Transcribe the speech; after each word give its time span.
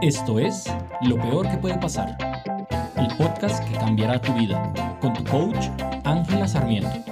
Esto 0.00 0.38
es 0.38 0.66
Lo 1.02 1.16
Peor 1.16 1.50
que 1.50 1.56
puede 1.56 1.76
pasar, 1.76 2.16
el 2.96 3.08
podcast 3.16 3.68
que 3.68 3.76
cambiará 3.76 4.22
tu 4.22 4.32
vida, 4.32 4.72
con 5.00 5.12
tu 5.12 5.24
coach 5.24 5.66
Ángela 6.04 6.46
Sarmiento. 6.46 7.04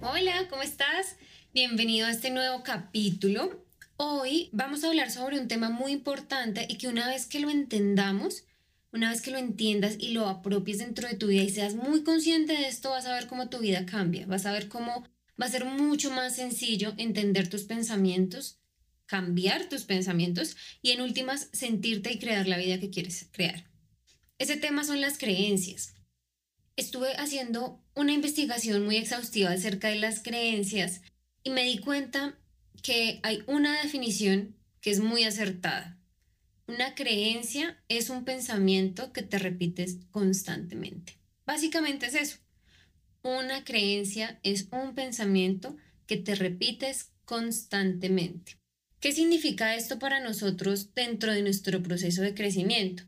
Hola, 0.00 0.46
¿cómo 0.48 0.62
estás? 0.62 1.16
Bienvenido 1.52 2.06
a 2.06 2.12
este 2.12 2.30
nuevo 2.30 2.62
capítulo. 2.62 3.62
Hoy 3.98 4.48
vamos 4.52 4.84
a 4.84 4.88
hablar 4.88 5.10
sobre 5.10 5.38
un 5.38 5.48
tema 5.48 5.68
muy 5.68 5.92
importante 5.92 6.66
y 6.66 6.78
que 6.78 6.88
una 6.88 7.06
vez 7.08 7.26
que 7.26 7.40
lo 7.40 7.50
entendamos, 7.50 8.46
una 8.90 9.10
vez 9.10 9.20
que 9.20 9.32
lo 9.32 9.38
entiendas 9.38 9.96
y 9.98 10.12
lo 10.12 10.28
apropies 10.28 10.78
dentro 10.78 11.06
de 11.06 11.16
tu 11.16 11.26
vida 11.26 11.42
y 11.42 11.50
seas 11.50 11.74
muy 11.74 12.04
consciente 12.04 12.54
de 12.54 12.68
esto, 12.68 12.88
vas 12.88 13.04
a 13.04 13.12
ver 13.12 13.26
cómo 13.26 13.50
tu 13.50 13.58
vida 13.58 13.84
cambia, 13.84 14.24
vas 14.24 14.46
a 14.46 14.52
ver 14.52 14.68
cómo 14.68 15.04
va 15.38 15.44
a 15.44 15.50
ser 15.50 15.66
mucho 15.66 16.10
más 16.10 16.36
sencillo 16.36 16.94
entender 16.96 17.50
tus 17.50 17.64
pensamientos, 17.64 18.58
cambiar 19.06 19.68
tus 19.68 19.84
pensamientos 19.84 20.56
y 20.82 20.92
en 20.92 21.00
últimas 21.00 21.48
sentirte 21.52 22.12
y 22.12 22.18
crear 22.18 22.46
la 22.46 22.58
vida 22.58 22.80
que 22.80 22.90
quieres 22.90 23.28
crear. 23.32 23.64
Ese 24.38 24.56
tema 24.56 24.84
son 24.84 25.00
las 25.00 25.18
creencias. 25.18 25.94
Estuve 26.76 27.14
haciendo 27.16 27.80
una 27.94 28.12
investigación 28.12 28.84
muy 28.84 28.96
exhaustiva 28.96 29.50
acerca 29.50 29.88
de 29.88 29.96
las 29.96 30.20
creencias 30.20 31.02
y 31.42 31.50
me 31.50 31.64
di 31.64 31.78
cuenta 31.78 32.38
que 32.82 33.20
hay 33.22 33.42
una 33.46 33.80
definición 33.82 34.56
que 34.80 34.90
es 34.90 35.00
muy 35.00 35.24
acertada. 35.24 35.98
Una 36.66 36.94
creencia 36.94 37.82
es 37.88 38.10
un 38.10 38.24
pensamiento 38.24 39.12
que 39.12 39.22
te 39.22 39.38
repites 39.38 39.98
constantemente. 40.10 41.18
Básicamente 41.46 42.06
es 42.06 42.14
eso. 42.14 42.38
Una 43.22 43.64
creencia 43.64 44.40
es 44.42 44.68
un 44.70 44.94
pensamiento 44.94 45.76
que 46.06 46.16
te 46.16 46.34
repites 46.34 47.12
constantemente. 47.24 48.56
¿Qué 49.04 49.12
significa 49.12 49.74
esto 49.74 49.98
para 49.98 50.18
nosotros 50.18 50.94
dentro 50.94 51.30
de 51.34 51.42
nuestro 51.42 51.82
proceso 51.82 52.22
de 52.22 52.32
crecimiento? 52.32 53.02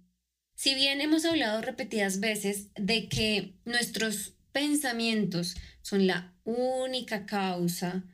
Si 0.55 0.75
bien 0.75 1.01
hemos 1.01 1.25
hablado 1.25 1.63
repetidas 1.63 2.21
veces 2.21 2.69
de 2.75 3.09
que 3.09 3.55
nuestros 3.65 4.35
pensamientos 4.53 5.57
son 5.81 6.07
la 6.07 6.35
única 6.45 7.25
causa 7.25 8.05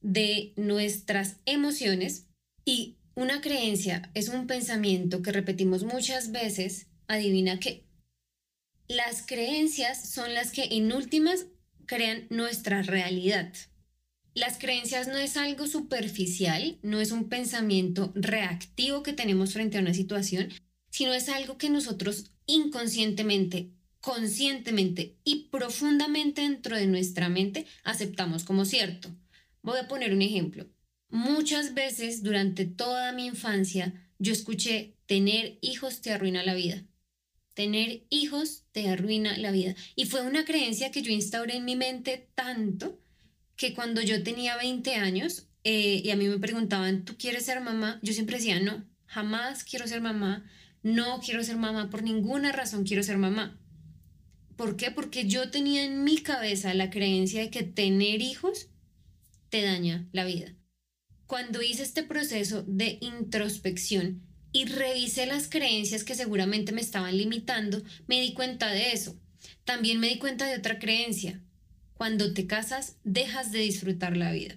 de 0.00 0.52
nuestras 0.56 1.36
emociones 1.46 2.26
y 2.64 2.96
una 3.14 3.40
creencia 3.40 4.10
es 4.14 4.30
un 4.30 4.48
pensamiento 4.48 5.22
que 5.22 5.30
repetimos 5.30 5.84
muchas 5.84 6.32
veces, 6.32 6.88
adivina 7.06 7.60
qué. 7.60 7.84
Las 8.88 9.24
creencias 9.24 10.10
son 10.10 10.34
las 10.34 10.50
que 10.50 10.64
en 10.72 10.92
últimas 10.92 11.46
crean 11.86 12.26
nuestra 12.30 12.82
realidad. 12.82 13.52
Las 14.38 14.56
creencias 14.56 15.08
no 15.08 15.18
es 15.18 15.36
algo 15.36 15.66
superficial, 15.66 16.78
no 16.82 17.00
es 17.00 17.10
un 17.10 17.28
pensamiento 17.28 18.12
reactivo 18.14 19.02
que 19.02 19.12
tenemos 19.12 19.52
frente 19.52 19.78
a 19.78 19.80
una 19.80 19.94
situación, 19.94 20.50
sino 20.90 21.12
es 21.12 21.28
algo 21.28 21.58
que 21.58 21.70
nosotros 21.70 22.30
inconscientemente, 22.46 23.72
conscientemente 24.00 25.16
y 25.24 25.48
profundamente 25.50 26.42
dentro 26.42 26.76
de 26.76 26.86
nuestra 26.86 27.28
mente 27.28 27.66
aceptamos 27.82 28.44
como 28.44 28.64
cierto. 28.64 29.08
Voy 29.62 29.80
a 29.80 29.88
poner 29.88 30.12
un 30.12 30.22
ejemplo. 30.22 30.68
Muchas 31.08 31.74
veces 31.74 32.22
durante 32.22 32.64
toda 32.64 33.10
mi 33.12 33.26
infancia 33.26 33.92
yo 34.20 34.32
escuché 34.32 34.94
tener 35.06 35.58
hijos 35.62 36.00
te 36.00 36.12
arruina 36.12 36.44
la 36.44 36.54
vida. 36.54 36.84
Tener 37.54 38.04
hijos 38.08 38.62
te 38.70 38.88
arruina 38.88 39.36
la 39.36 39.50
vida. 39.50 39.74
Y 39.96 40.04
fue 40.04 40.22
una 40.22 40.44
creencia 40.44 40.92
que 40.92 41.02
yo 41.02 41.10
instauré 41.10 41.56
en 41.56 41.64
mi 41.64 41.74
mente 41.74 42.28
tanto 42.36 43.00
que 43.58 43.74
cuando 43.74 44.00
yo 44.00 44.22
tenía 44.22 44.56
20 44.56 44.94
años 44.94 45.48
eh, 45.64 46.00
y 46.02 46.10
a 46.10 46.16
mí 46.16 46.26
me 46.26 46.38
preguntaban, 46.38 47.04
¿tú 47.04 47.18
quieres 47.18 47.44
ser 47.44 47.60
mamá? 47.60 48.00
Yo 48.02 48.14
siempre 48.14 48.38
decía, 48.38 48.58
no, 48.60 48.86
jamás 49.04 49.62
quiero 49.64 49.86
ser 49.86 50.00
mamá. 50.00 50.50
No 50.82 51.20
quiero 51.20 51.44
ser 51.44 51.58
mamá, 51.58 51.90
por 51.90 52.02
ninguna 52.02 52.52
razón 52.52 52.84
quiero 52.84 53.02
ser 53.02 53.18
mamá. 53.18 53.60
¿Por 54.56 54.76
qué? 54.76 54.90
Porque 54.90 55.26
yo 55.26 55.50
tenía 55.50 55.84
en 55.84 56.02
mi 56.04 56.18
cabeza 56.18 56.72
la 56.72 56.88
creencia 56.88 57.42
de 57.42 57.50
que 57.50 57.64
tener 57.64 58.22
hijos 58.22 58.70
te 59.50 59.60
daña 59.62 60.08
la 60.12 60.24
vida 60.24 60.54
cuando 61.28 61.60
hice 61.60 61.82
este 61.82 62.02
proceso 62.02 62.64
de 62.66 62.96
introspección 63.02 64.22
y 64.50 64.64
revisé 64.64 65.26
las 65.26 65.46
creencias 65.46 66.02
que 66.02 66.14
seguramente 66.14 66.72
me 66.72 66.80
estaban 66.80 67.18
limitando, 67.18 67.82
me 68.06 68.18
di 68.22 68.32
cuenta 68.32 68.70
de 68.70 68.92
eso. 68.92 69.14
También 69.64 70.00
me 70.00 70.08
di 70.08 70.16
cuenta 70.16 70.46
de 70.46 70.56
otra 70.56 70.78
creencia. 70.78 71.44
Cuando 71.98 72.32
te 72.32 72.46
casas, 72.46 72.96
dejas 73.04 73.52
de 73.52 73.58
disfrutar 73.58 74.16
la 74.16 74.32
vida. 74.32 74.56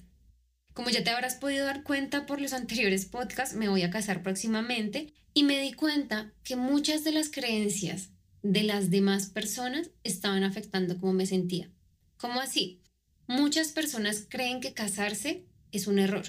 Como 0.74 0.90
ya 0.90 1.03
te 1.03 1.09
habrás 1.09 1.35
podido 1.35 1.66
dar 1.66 1.84
cuenta 1.84 2.25
por 2.25 2.40
los 2.40 2.53
anteriores 2.53 3.06
podcasts, 3.06 3.56
me 3.56 3.68
voy 3.68 3.81
a 3.81 3.90
casar 3.90 4.24
próximamente 4.24 5.13
y 5.34 5.44
me 5.44 5.59
di 5.59 5.74
cuenta 5.74 6.31
que 6.46 6.56
muchas 6.56 7.03
de 7.03 7.12
las 7.12 7.29
creencias 7.29 8.12
de 8.41 8.63
las 8.63 8.90
demás 8.90 9.25
personas 9.25 9.90
estaban 10.06 10.44
afectando 10.44 10.97
cómo 10.97 11.12
me 11.12 11.25
sentía. 11.25 11.69
¿Cómo 12.16 12.40
así? 12.40 12.79
Muchas 13.28 13.73
personas 13.73 14.25
creen 14.29 14.62
que 14.62 14.73
casarse 14.73 15.44
es 15.73 15.88
un 15.88 16.00
error 16.00 16.23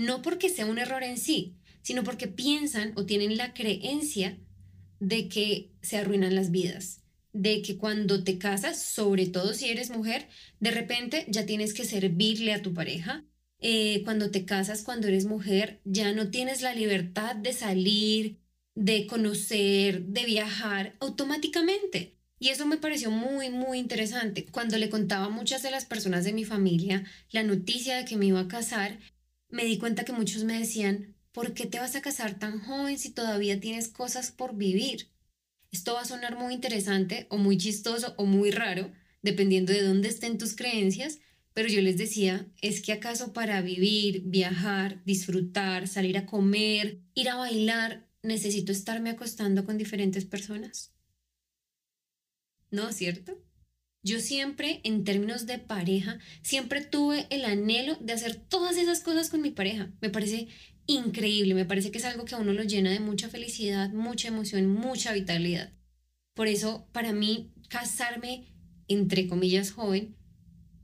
no 0.00 0.22
porque 0.22 0.48
sea 0.48 0.64
un 0.64 0.78
error 0.78 1.02
en 1.02 1.18
sí, 1.18 1.56
sino 1.82 2.02
porque 2.04 2.26
piensan 2.26 2.92
o 2.96 3.04
tienen 3.04 3.36
la 3.36 3.52
creencia 3.52 4.38
de 4.98 5.28
que 5.28 5.70
se 5.82 5.98
arruinan 5.98 6.34
las 6.34 6.50
vidas, 6.50 7.02
de 7.32 7.62
que 7.62 7.76
cuando 7.76 8.24
te 8.24 8.38
casas, 8.38 8.82
sobre 8.82 9.26
todo 9.26 9.54
si 9.54 9.68
eres 9.70 9.90
mujer, 9.90 10.28
de 10.60 10.70
repente 10.70 11.26
ya 11.28 11.46
tienes 11.46 11.74
que 11.74 11.84
servirle 11.84 12.52
a 12.52 12.62
tu 12.62 12.74
pareja. 12.74 13.24
Eh, 13.60 14.02
cuando 14.04 14.30
te 14.30 14.44
casas, 14.44 14.82
cuando 14.82 15.08
eres 15.08 15.26
mujer, 15.26 15.80
ya 15.84 16.12
no 16.12 16.30
tienes 16.30 16.62
la 16.62 16.74
libertad 16.74 17.36
de 17.36 17.52
salir, 17.52 18.40
de 18.74 19.06
conocer, 19.06 20.04
de 20.06 20.24
viajar 20.24 20.96
automáticamente. 21.00 22.16
Y 22.38 22.48
eso 22.48 22.66
me 22.66 22.78
pareció 22.78 23.10
muy, 23.10 23.50
muy 23.50 23.78
interesante. 23.78 24.46
Cuando 24.46 24.78
le 24.78 24.88
contaba 24.88 25.26
a 25.26 25.28
muchas 25.30 25.62
de 25.62 25.70
las 25.70 25.84
personas 25.84 26.24
de 26.24 26.32
mi 26.32 26.44
familia 26.44 27.04
la 27.30 27.42
noticia 27.42 27.96
de 27.98 28.04
que 28.06 28.16
me 28.16 28.26
iba 28.26 28.40
a 28.40 28.48
casar, 28.48 28.98
me 29.50 29.64
di 29.64 29.78
cuenta 29.78 30.04
que 30.04 30.12
muchos 30.12 30.44
me 30.44 30.58
decían, 30.58 31.14
¿por 31.32 31.52
qué 31.54 31.66
te 31.66 31.78
vas 31.78 31.96
a 31.96 32.02
casar 32.02 32.38
tan 32.38 32.60
joven 32.60 32.98
si 32.98 33.10
todavía 33.12 33.60
tienes 33.60 33.88
cosas 33.88 34.32
por 34.32 34.56
vivir? 34.56 35.09
Esto 35.70 35.94
va 35.94 36.02
a 36.02 36.04
sonar 36.04 36.36
muy 36.36 36.54
interesante 36.54 37.26
o 37.30 37.38
muy 37.38 37.56
chistoso 37.56 38.14
o 38.16 38.26
muy 38.26 38.50
raro, 38.50 38.92
dependiendo 39.22 39.72
de 39.72 39.82
dónde 39.82 40.08
estén 40.08 40.38
tus 40.38 40.56
creencias, 40.56 41.20
pero 41.52 41.68
yo 41.68 41.80
les 41.80 41.96
decía, 41.98 42.46
¿es 42.60 42.80
que 42.80 42.92
acaso 42.92 43.32
para 43.32 43.60
vivir, 43.60 44.22
viajar, 44.24 45.02
disfrutar, 45.04 45.88
salir 45.88 46.16
a 46.16 46.26
comer, 46.26 47.00
ir 47.14 47.28
a 47.28 47.36
bailar, 47.36 48.08
necesito 48.22 48.72
estarme 48.72 49.10
acostando 49.10 49.64
con 49.64 49.78
diferentes 49.78 50.24
personas? 50.24 50.92
¿No, 52.70 52.92
cierto? 52.92 53.40
Yo 54.02 54.20
siempre, 54.20 54.80
en 54.84 55.04
términos 55.04 55.44
de 55.46 55.58
pareja, 55.58 56.18
siempre 56.42 56.80
tuve 56.82 57.26
el 57.30 57.44
anhelo 57.44 57.96
de 57.96 58.14
hacer 58.14 58.36
todas 58.36 58.76
esas 58.76 59.00
cosas 59.00 59.28
con 59.28 59.42
mi 59.42 59.50
pareja. 59.50 59.92
Me 60.00 60.08
parece 60.08 60.48
increíble, 60.90 61.54
me 61.54 61.64
parece 61.64 61.90
que 61.90 61.98
es 61.98 62.04
algo 62.04 62.24
que 62.24 62.34
a 62.34 62.38
uno 62.38 62.52
lo 62.52 62.62
llena 62.62 62.90
de 62.90 63.00
mucha 63.00 63.28
felicidad, 63.28 63.90
mucha 63.90 64.28
emoción, 64.28 64.66
mucha 64.66 65.12
vitalidad. 65.12 65.72
Por 66.34 66.48
eso, 66.48 66.88
para 66.92 67.12
mí, 67.12 67.52
casarme, 67.68 68.46
entre 68.88 69.26
comillas, 69.28 69.70
joven, 69.72 70.16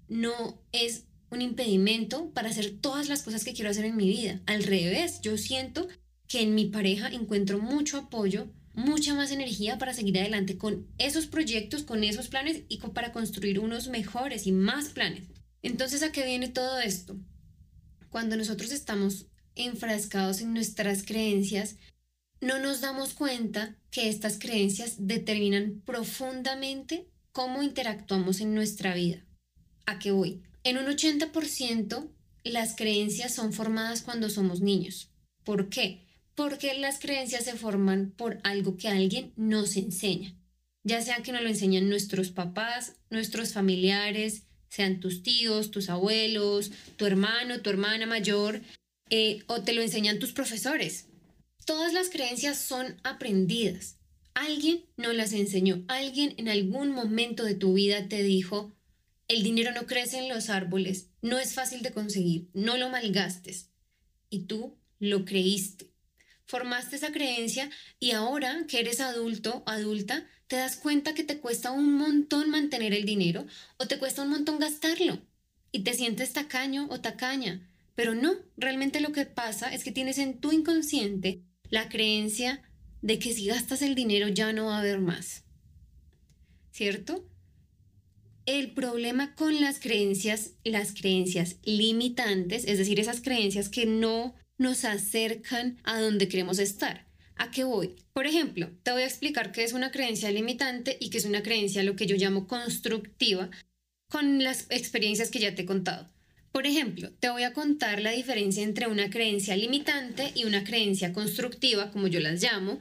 no 0.08 0.62
es 0.72 1.04
un 1.30 1.42
impedimento 1.42 2.30
para 2.32 2.50
hacer 2.50 2.78
todas 2.80 3.08
las 3.08 3.22
cosas 3.22 3.44
que 3.44 3.52
quiero 3.52 3.70
hacer 3.70 3.84
en 3.84 3.96
mi 3.96 4.08
vida. 4.08 4.40
Al 4.46 4.62
revés, 4.62 5.20
yo 5.22 5.36
siento 5.36 5.88
que 6.28 6.42
en 6.42 6.54
mi 6.54 6.66
pareja 6.66 7.08
encuentro 7.08 7.58
mucho 7.58 7.98
apoyo, 7.98 8.48
mucha 8.74 9.14
más 9.14 9.30
energía 9.30 9.78
para 9.78 9.94
seguir 9.94 10.18
adelante 10.18 10.58
con 10.58 10.86
esos 10.98 11.26
proyectos, 11.26 11.82
con 11.82 12.04
esos 12.04 12.28
planes 12.28 12.62
y 12.68 12.78
para 12.78 13.12
construir 13.12 13.58
unos 13.58 13.88
mejores 13.88 14.46
y 14.46 14.52
más 14.52 14.90
planes. 14.90 15.24
Entonces, 15.62 16.02
¿a 16.02 16.12
qué 16.12 16.24
viene 16.24 16.48
todo 16.48 16.78
esto? 16.80 17.18
Cuando 18.10 18.36
nosotros 18.36 18.70
estamos 18.70 19.26
enfrascados 19.56 20.40
en 20.40 20.54
nuestras 20.54 21.02
creencias, 21.04 21.76
no 22.40 22.58
nos 22.58 22.80
damos 22.80 23.14
cuenta 23.14 23.76
que 23.90 24.08
estas 24.08 24.38
creencias 24.38 24.94
determinan 24.98 25.82
profundamente 25.84 27.08
cómo 27.32 27.62
interactuamos 27.62 28.40
en 28.40 28.54
nuestra 28.54 28.94
vida. 28.94 29.24
¿A 29.86 29.98
qué 29.98 30.12
voy? 30.12 30.42
En 30.62 30.78
un 30.78 30.86
80% 30.86 32.08
las 32.44 32.76
creencias 32.76 33.34
son 33.34 33.52
formadas 33.52 34.02
cuando 34.02 34.30
somos 34.30 34.60
niños. 34.60 35.10
¿Por 35.42 35.68
qué? 35.68 36.06
porque 36.36 36.78
las 36.78 37.00
creencias 37.00 37.44
se 37.44 37.54
forman 37.54 38.12
por 38.16 38.38
algo 38.44 38.76
que 38.76 38.88
alguien 38.88 39.32
nos 39.36 39.76
enseña, 39.76 40.34
ya 40.84 41.00
sea 41.00 41.22
que 41.22 41.32
nos 41.32 41.42
lo 41.42 41.48
enseñan 41.48 41.88
nuestros 41.88 42.30
papás, 42.30 42.94
nuestros 43.10 43.54
familiares, 43.54 44.42
sean 44.68 45.00
tus 45.00 45.22
tíos, 45.22 45.70
tus 45.70 45.88
abuelos, 45.88 46.70
tu 46.96 47.06
hermano, 47.06 47.62
tu 47.62 47.70
hermana 47.70 48.06
mayor, 48.06 48.60
eh, 49.10 49.44
o 49.46 49.62
te 49.62 49.72
lo 49.72 49.82
enseñan 49.82 50.18
tus 50.18 50.32
profesores. 50.32 51.06
Todas 51.64 51.92
las 51.92 52.10
creencias 52.10 52.58
son 52.58 53.00
aprendidas. 53.02 53.98
Alguien 54.34 54.84
nos 54.96 55.14
las 55.14 55.32
enseñó, 55.32 55.82
alguien 55.88 56.34
en 56.36 56.48
algún 56.48 56.90
momento 56.90 57.44
de 57.44 57.54
tu 57.54 57.72
vida 57.74 58.08
te 58.08 58.22
dijo, 58.22 58.72
el 59.28 59.42
dinero 59.42 59.72
no 59.72 59.86
crece 59.86 60.18
en 60.18 60.28
los 60.28 60.50
árboles, 60.50 61.08
no 61.22 61.38
es 61.38 61.54
fácil 61.54 61.82
de 61.82 61.92
conseguir, 61.92 62.48
no 62.52 62.76
lo 62.76 62.90
malgastes. 62.90 63.70
Y 64.30 64.40
tú 64.40 64.76
lo 64.98 65.24
creíste. 65.24 65.90
Formaste 66.44 66.96
esa 66.96 67.12
creencia 67.12 67.70
y 67.98 68.12
ahora 68.12 68.66
que 68.68 68.78
eres 68.78 69.00
adulto, 69.00 69.64
adulta, 69.66 70.26
te 70.46 70.56
das 70.56 70.76
cuenta 70.76 71.14
que 71.14 71.24
te 71.24 71.38
cuesta 71.38 71.72
un 71.72 71.94
montón 71.94 72.50
mantener 72.50 72.92
el 72.92 73.04
dinero 73.04 73.46
o 73.78 73.86
te 73.86 73.98
cuesta 73.98 74.22
un 74.22 74.30
montón 74.30 74.60
gastarlo 74.60 75.20
y 75.72 75.80
te 75.80 75.94
sientes 75.94 76.32
tacaño 76.32 76.86
o 76.90 77.00
tacaña. 77.00 77.68
Pero 77.96 78.14
no, 78.14 78.34
realmente 78.56 79.00
lo 79.00 79.10
que 79.10 79.24
pasa 79.26 79.74
es 79.74 79.82
que 79.82 79.90
tienes 79.90 80.18
en 80.18 80.38
tu 80.38 80.52
inconsciente 80.52 81.42
la 81.70 81.88
creencia 81.88 82.62
de 83.02 83.18
que 83.18 83.32
si 83.32 83.46
gastas 83.46 83.82
el 83.82 83.94
dinero 83.94 84.28
ya 84.28 84.52
no 84.52 84.66
va 84.66 84.76
a 84.76 84.80
haber 84.80 85.00
más. 85.00 85.44
¿Cierto? 86.70 87.28
El 88.44 88.72
problema 88.74 89.34
con 89.34 89.60
las 89.60 89.80
creencias, 89.80 90.52
las 90.62 90.92
creencias 90.92 91.56
limitantes, 91.64 92.64
es 92.66 92.78
decir, 92.78 93.00
esas 93.00 93.20
creencias 93.22 93.68
que 93.68 93.86
no 93.86 94.34
nos 94.58 94.84
acercan 94.84 95.80
a 95.82 95.98
donde 95.98 96.28
queremos 96.28 96.58
estar. 96.58 97.06
¿A 97.34 97.50
qué 97.50 97.64
voy? 97.64 97.96
Por 98.12 98.26
ejemplo, 98.26 98.70
te 98.82 98.92
voy 98.92 99.02
a 99.02 99.06
explicar 99.06 99.52
qué 99.52 99.64
es 99.64 99.72
una 99.72 99.90
creencia 99.90 100.30
limitante 100.30 100.96
y 101.00 101.10
qué 101.10 101.18
es 101.18 101.24
una 101.24 101.42
creencia 101.42 101.82
lo 101.82 101.96
que 101.96 102.06
yo 102.06 102.16
llamo 102.16 102.46
constructiva 102.46 103.50
con 104.08 104.42
las 104.44 104.66
experiencias 104.70 105.30
que 105.30 105.40
ya 105.40 105.54
te 105.54 105.62
he 105.62 105.66
contado. 105.66 106.15
Por 106.56 106.66
ejemplo, 106.66 107.12
te 107.20 107.28
voy 107.28 107.42
a 107.42 107.52
contar 107.52 108.00
la 108.00 108.12
diferencia 108.12 108.62
entre 108.62 108.86
una 108.86 109.10
creencia 109.10 109.54
limitante 109.54 110.32
y 110.34 110.46
una 110.46 110.64
creencia 110.64 111.12
constructiva, 111.12 111.90
como 111.90 112.06
yo 112.06 112.18
las 112.18 112.42
llamo, 112.42 112.80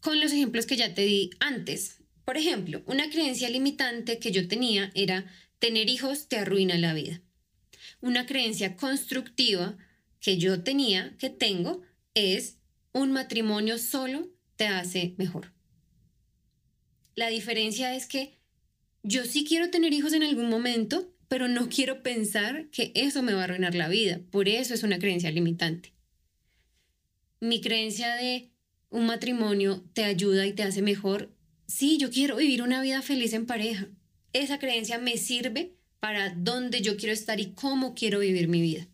con 0.00 0.18
los 0.18 0.32
ejemplos 0.32 0.66
que 0.66 0.76
ya 0.76 0.92
te 0.92 1.02
di 1.02 1.30
antes. 1.38 1.98
Por 2.24 2.36
ejemplo, 2.36 2.82
una 2.84 3.08
creencia 3.08 3.48
limitante 3.48 4.18
que 4.18 4.32
yo 4.32 4.48
tenía 4.48 4.90
era 4.96 5.24
tener 5.60 5.88
hijos 5.88 6.26
te 6.26 6.36
arruina 6.36 6.76
la 6.78 6.94
vida. 6.94 7.22
Una 8.00 8.26
creencia 8.26 8.74
constructiva 8.74 9.78
que 10.18 10.38
yo 10.38 10.64
tenía, 10.64 11.14
que 11.16 11.30
tengo, 11.30 11.82
es 12.14 12.56
un 12.92 13.12
matrimonio 13.12 13.78
solo 13.78 14.30
te 14.56 14.66
hace 14.66 15.14
mejor. 15.16 15.52
La 17.14 17.28
diferencia 17.28 17.94
es 17.94 18.06
que 18.06 18.36
yo 19.04 19.24
sí 19.26 19.44
quiero 19.44 19.70
tener 19.70 19.92
hijos 19.92 20.12
en 20.12 20.24
algún 20.24 20.50
momento, 20.50 21.15
pero 21.28 21.48
no 21.48 21.68
quiero 21.68 22.02
pensar 22.02 22.68
que 22.70 22.92
eso 22.94 23.22
me 23.22 23.32
va 23.32 23.40
a 23.42 23.44
arruinar 23.44 23.74
la 23.74 23.88
vida. 23.88 24.20
Por 24.30 24.48
eso 24.48 24.74
es 24.74 24.82
una 24.82 24.98
creencia 24.98 25.30
limitante. 25.30 25.92
Mi 27.40 27.60
creencia 27.60 28.14
de 28.16 28.50
un 28.90 29.06
matrimonio 29.06 29.84
te 29.92 30.04
ayuda 30.04 30.46
y 30.46 30.52
te 30.52 30.62
hace 30.62 30.82
mejor. 30.82 31.34
Sí, 31.66 31.98
yo 31.98 32.10
quiero 32.10 32.36
vivir 32.36 32.62
una 32.62 32.80
vida 32.80 33.02
feliz 33.02 33.32
en 33.32 33.46
pareja. 33.46 33.88
Esa 34.32 34.58
creencia 34.58 34.98
me 34.98 35.16
sirve 35.16 35.76
para 36.00 36.30
dónde 36.30 36.80
yo 36.80 36.96
quiero 36.96 37.12
estar 37.12 37.40
y 37.40 37.52
cómo 37.52 37.94
quiero 37.94 38.20
vivir 38.20 38.48
mi 38.48 38.60
vida. 38.60 38.86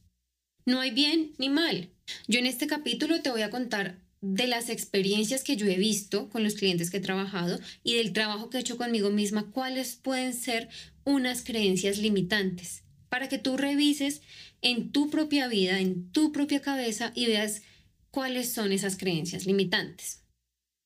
No 0.64 0.81
hay 0.81 0.90
bien 0.90 1.32
ni 1.38 1.49
mal. 1.49 1.90
Yo 2.28 2.38
en 2.38 2.46
este 2.46 2.67
capítulo 2.67 3.20
te 3.20 3.31
voy 3.31 3.43
a 3.43 3.50
contar 3.50 3.99
de 4.23 4.46
las 4.46 4.70
experiencias 4.70 5.43
que 5.43 5.56
yo 5.56 5.67
he 5.67 5.76
visto 5.76 6.28
con 6.28 6.44
los 6.44 6.55
clientes 6.55 6.90
que 6.90 6.99
he 6.99 7.00
trabajado 7.00 7.58
y 7.82 7.96
del 7.96 8.12
trabajo 8.12 8.49
que 8.49 8.58
he 8.58 8.61
hecho 8.61 8.76
conmigo 8.76 9.11
misma, 9.11 9.50
cuáles 9.50 9.96
pueden 9.96 10.32
ser 10.32 10.69
unas 11.04 11.43
creencias 11.43 11.99
limitantes, 11.99 12.84
para 13.08 13.28
que 13.28 13.38
tú 13.38 13.56
revises 13.56 14.22
en 14.60 14.93
tu 14.93 15.10
propia 15.10 15.49
vida, 15.49 15.81
en 15.81 16.10
tu 16.12 16.32
propia 16.32 16.60
cabeza 16.60 17.12
y 17.14 17.26
veas 17.26 17.62
cuáles 18.10 18.52
son 18.52 18.72
esas 18.72 18.96
creencias 18.96 19.46
limitantes. 19.46 20.22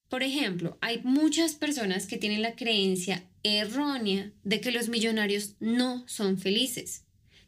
Por 0.09 0.23
ejemplo, 0.23 0.79
hay 0.81 1.01
muchas 1.03 1.55
personas 1.55 2.07
que 2.07 2.17
tienen 2.17 2.43
la 2.43 2.55
creencia 2.55 3.29
errónea 3.43 4.33
de 4.45 4.61
que 4.61 4.71
los 4.71 4.89
millonarios 4.89 5.57
no 5.61 6.07
son 6.09 6.39
felices, 6.39 7.05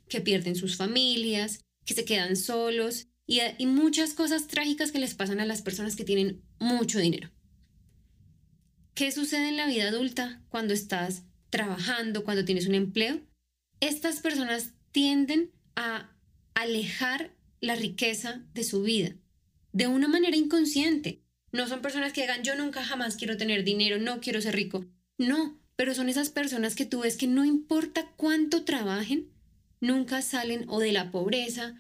que 0.09 0.21
pierden 0.21 0.57
sus 0.57 0.77
familias, 0.77 1.61
que 1.85 1.95
se 1.95 2.05
quedan 2.05 2.37
solos 2.37 3.09
y, 3.27 3.41
muchas 3.67 4.15
cosas 4.15 4.49
trágicas 4.49 4.91
que 4.91 4.99
les 4.99 5.15
pasan 5.15 5.39
a 5.39 5.47
las 5.47 5.63
personas 5.63 5.97
que 5.97 6.05
tienen 6.05 6.43
mucho 6.59 6.99
dinero. 6.99 7.31
¿Qué 8.95 9.13
sucede 9.13 9.49
en 9.49 9.57
la 9.57 9.67
vida 9.67 9.89
adulta 9.89 10.43
cuando 10.49 10.75
estás 10.75 11.23
trabajando, 11.51 12.25
cuando 12.25 12.45
tienes 12.45 12.67
un 12.67 12.75
empleo? 12.75 13.21
Estas 13.81 14.21
personas 14.21 14.75
tienden 14.93 15.51
a 15.77 16.11
alejar 16.55 17.35
la 17.61 17.75
riqueza 17.75 18.43
de 18.55 18.65
su 18.65 18.83
vida 18.83 19.15
de 19.73 19.87
una 19.87 20.09
manera 20.09 20.37
inconsciente. 20.37 21.23
No 21.53 21.67
son 21.69 21.83
personas 21.83 22.13
que 22.13 22.23
digan 22.23 22.43
yo 22.43 22.57
nunca 22.57 22.85
jamás 22.85 23.17
quiero 23.17 23.37
tener 23.37 23.65
dinero, 23.65 23.99
no 23.99 24.21
quiero 24.21 24.41
ser 24.41 24.55
rico. 24.55 24.85
No, 25.19 25.61
pero 25.77 25.95
son 25.95 26.09
esas 26.09 26.31
personas 26.31 26.75
que 26.75 26.85
tú 26.85 27.01
ves 27.01 27.17
que 27.17 27.27
no 27.27 27.45
importa 27.45 28.11
cuánto 28.17 28.65
trabajen, 28.65 29.31
nunca 29.81 30.23
salen 30.23 30.65
o 30.69 30.81
de 30.81 30.93
la 30.93 31.11
pobreza 31.11 31.77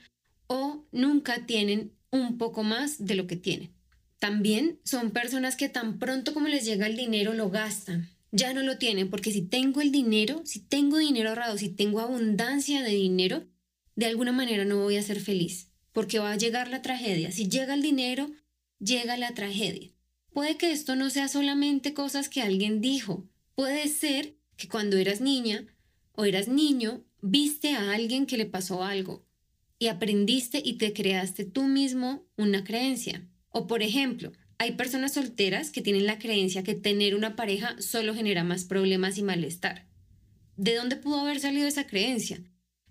o 0.46 0.86
nunca 0.92 1.44
tienen 1.46 1.92
un 2.10 2.38
poco 2.38 2.62
más 2.62 3.04
de 3.04 3.14
lo 3.14 3.26
que 3.26 3.36
tienen. 3.36 3.74
También 4.18 4.80
son 4.84 5.10
personas 5.10 5.56
que 5.56 5.68
tan 5.68 5.98
pronto 5.98 6.34
como 6.34 6.48
les 6.48 6.64
llega 6.64 6.86
el 6.86 6.96
dinero 6.96 7.34
lo 7.34 7.50
gastan. 7.50 8.08
Ya 8.30 8.52
no 8.52 8.62
lo 8.62 8.78
tienen 8.78 9.10
porque 9.10 9.32
si 9.32 9.42
tengo 9.42 9.80
el 9.80 9.90
dinero, 9.90 10.42
si 10.44 10.60
tengo 10.60 10.98
dinero 10.98 11.30
ahorrado, 11.30 11.56
si 11.56 11.68
tengo 11.68 12.00
abundancia 12.00 12.82
de 12.82 12.90
dinero, 12.90 13.46
de 13.96 14.06
alguna 14.06 14.32
manera 14.32 14.64
no 14.64 14.82
voy 14.82 14.96
a 14.96 15.02
ser 15.02 15.20
feliz 15.20 15.68
porque 15.92 16.20
va 16.20 16.30
a 16.32 16.36
llegar 16.36 16.68
la 16.68 16.82
tragedia. 16.82 17.32
Si 17.32 17.48
llega 17.48 17.74
el 17.74 17.82
dinero, 17.82 18.30
llega 18.78 19.16
la 19.16 19.34
tragedia. 19.34 19.90
Puede 20.32 20.56
que 20.56 20.70
esto 20.70 20.94
no 20.94 21.10
sea 21.10 21.26
solamente 21.26 21.94
cosas 21.94 22.28
que 22.28 22.42
alguien 22.42 22.80
dijo. 22.80 23.28
Puede 23.56 23.88
ser 23.88 24.36
que 24.56 24.68
cuando 24.68 24.96
eras 24.96 25.20
niña 25.20 25.66
o 26.12 26.24
eras 26.24 26.46
niño, 26.46 27.04
viste 27.20 27.72
a 27.72 27.92
alguien 27.92 28.26
que 28.26 28.36
le 28.36 28.46
pasó 28.46 28.84
algo 28.84 29.26
y 29.78 29.88
aprendiste 29.88 30.62
y 30.64 30.74
te 30.74 30.92
creaste 30.92 31.44
tú 31.44 31.64
mismo 31.64 32.24
una 32.36 32.62
creencia. 32.62 33.26
O 33.48 33.66
por 33.66 33.82
ejemplo, 33.82 34.32
hay 34.58 34.72
personas 34.72 35.14
solteras 35.14 35.70
que 35.70 35.82
tienen 35.82 36.06
la 36.06 36.18
creencia 36.18 36.64
que 36.64 36.74
tener 36.74 37.14
una 37.14 37.36
pareja 37.36 37.76
solo 37.80 38.14
genera 38.14 38.42
más 38.42 38.64
problemas 38.64 39.16
y 39.16 39.22
malestar. 39.22 39.86
¿De 40.56 40.74
dónde 40.74 40.96
pudo 40.96 41.20
haber 41.20 41.38
salido 41.38 41.68
esa 41.68 41.86
creencia? 41.86 42.42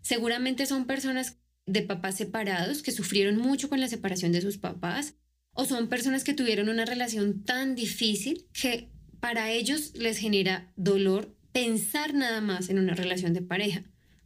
Seguramente 0.02 0.66
son 0.66 0.86
personas 0.86 1.38
de 1.66 1.82
papás 1.82 2.16
separados 2.16 2.82
que 2.82 2.94
sufrieron 2.94 3.38
mucho 3.38 3.68
con 3.68 3.82
la 3.82 3.90
separación 3.90 4.32
de 4.32 4.42
sus 4.42 4.58
papás 4.58 5.16
o 5.52 5.66
son 5.66 5.90
personas 5.90 6.24
que 6.24 6.34
tuvieron 6.34 6.70
una 6.70 6.86
relación 6.86 7.44
tan 7.44 7.76
difícil 7.76 8.48
que 8.54 8.90
para 9.20 9.52
ellos 9.52 9.94
les 9.96 10.18
genera 10.18 10.72
dolor 10.78 11.36
pensar 11.52 12.14
nada 12.14 12.40
más 12.40 12.70
en 12.70 12.80
una 12.80 12.94
relación 12.94 13.34
de 13.34 13.42
pareja. 13.42 13.84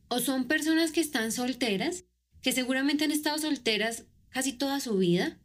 O 0.09 0.19
son 0.19 0.47
personas 0.47 0.91
que 0.91 1.01
están 1.01 1.31
solteras 1.31 2.05
que 2.41 2.51
seguramente 2.51 3.05
han 3.05 3.11
estado 3.11 3.39
solteras 3.39 4.05
casi 4.29 4.53
toda 4.53 4.79
su 4.79 4.97
vida 4.97 5.39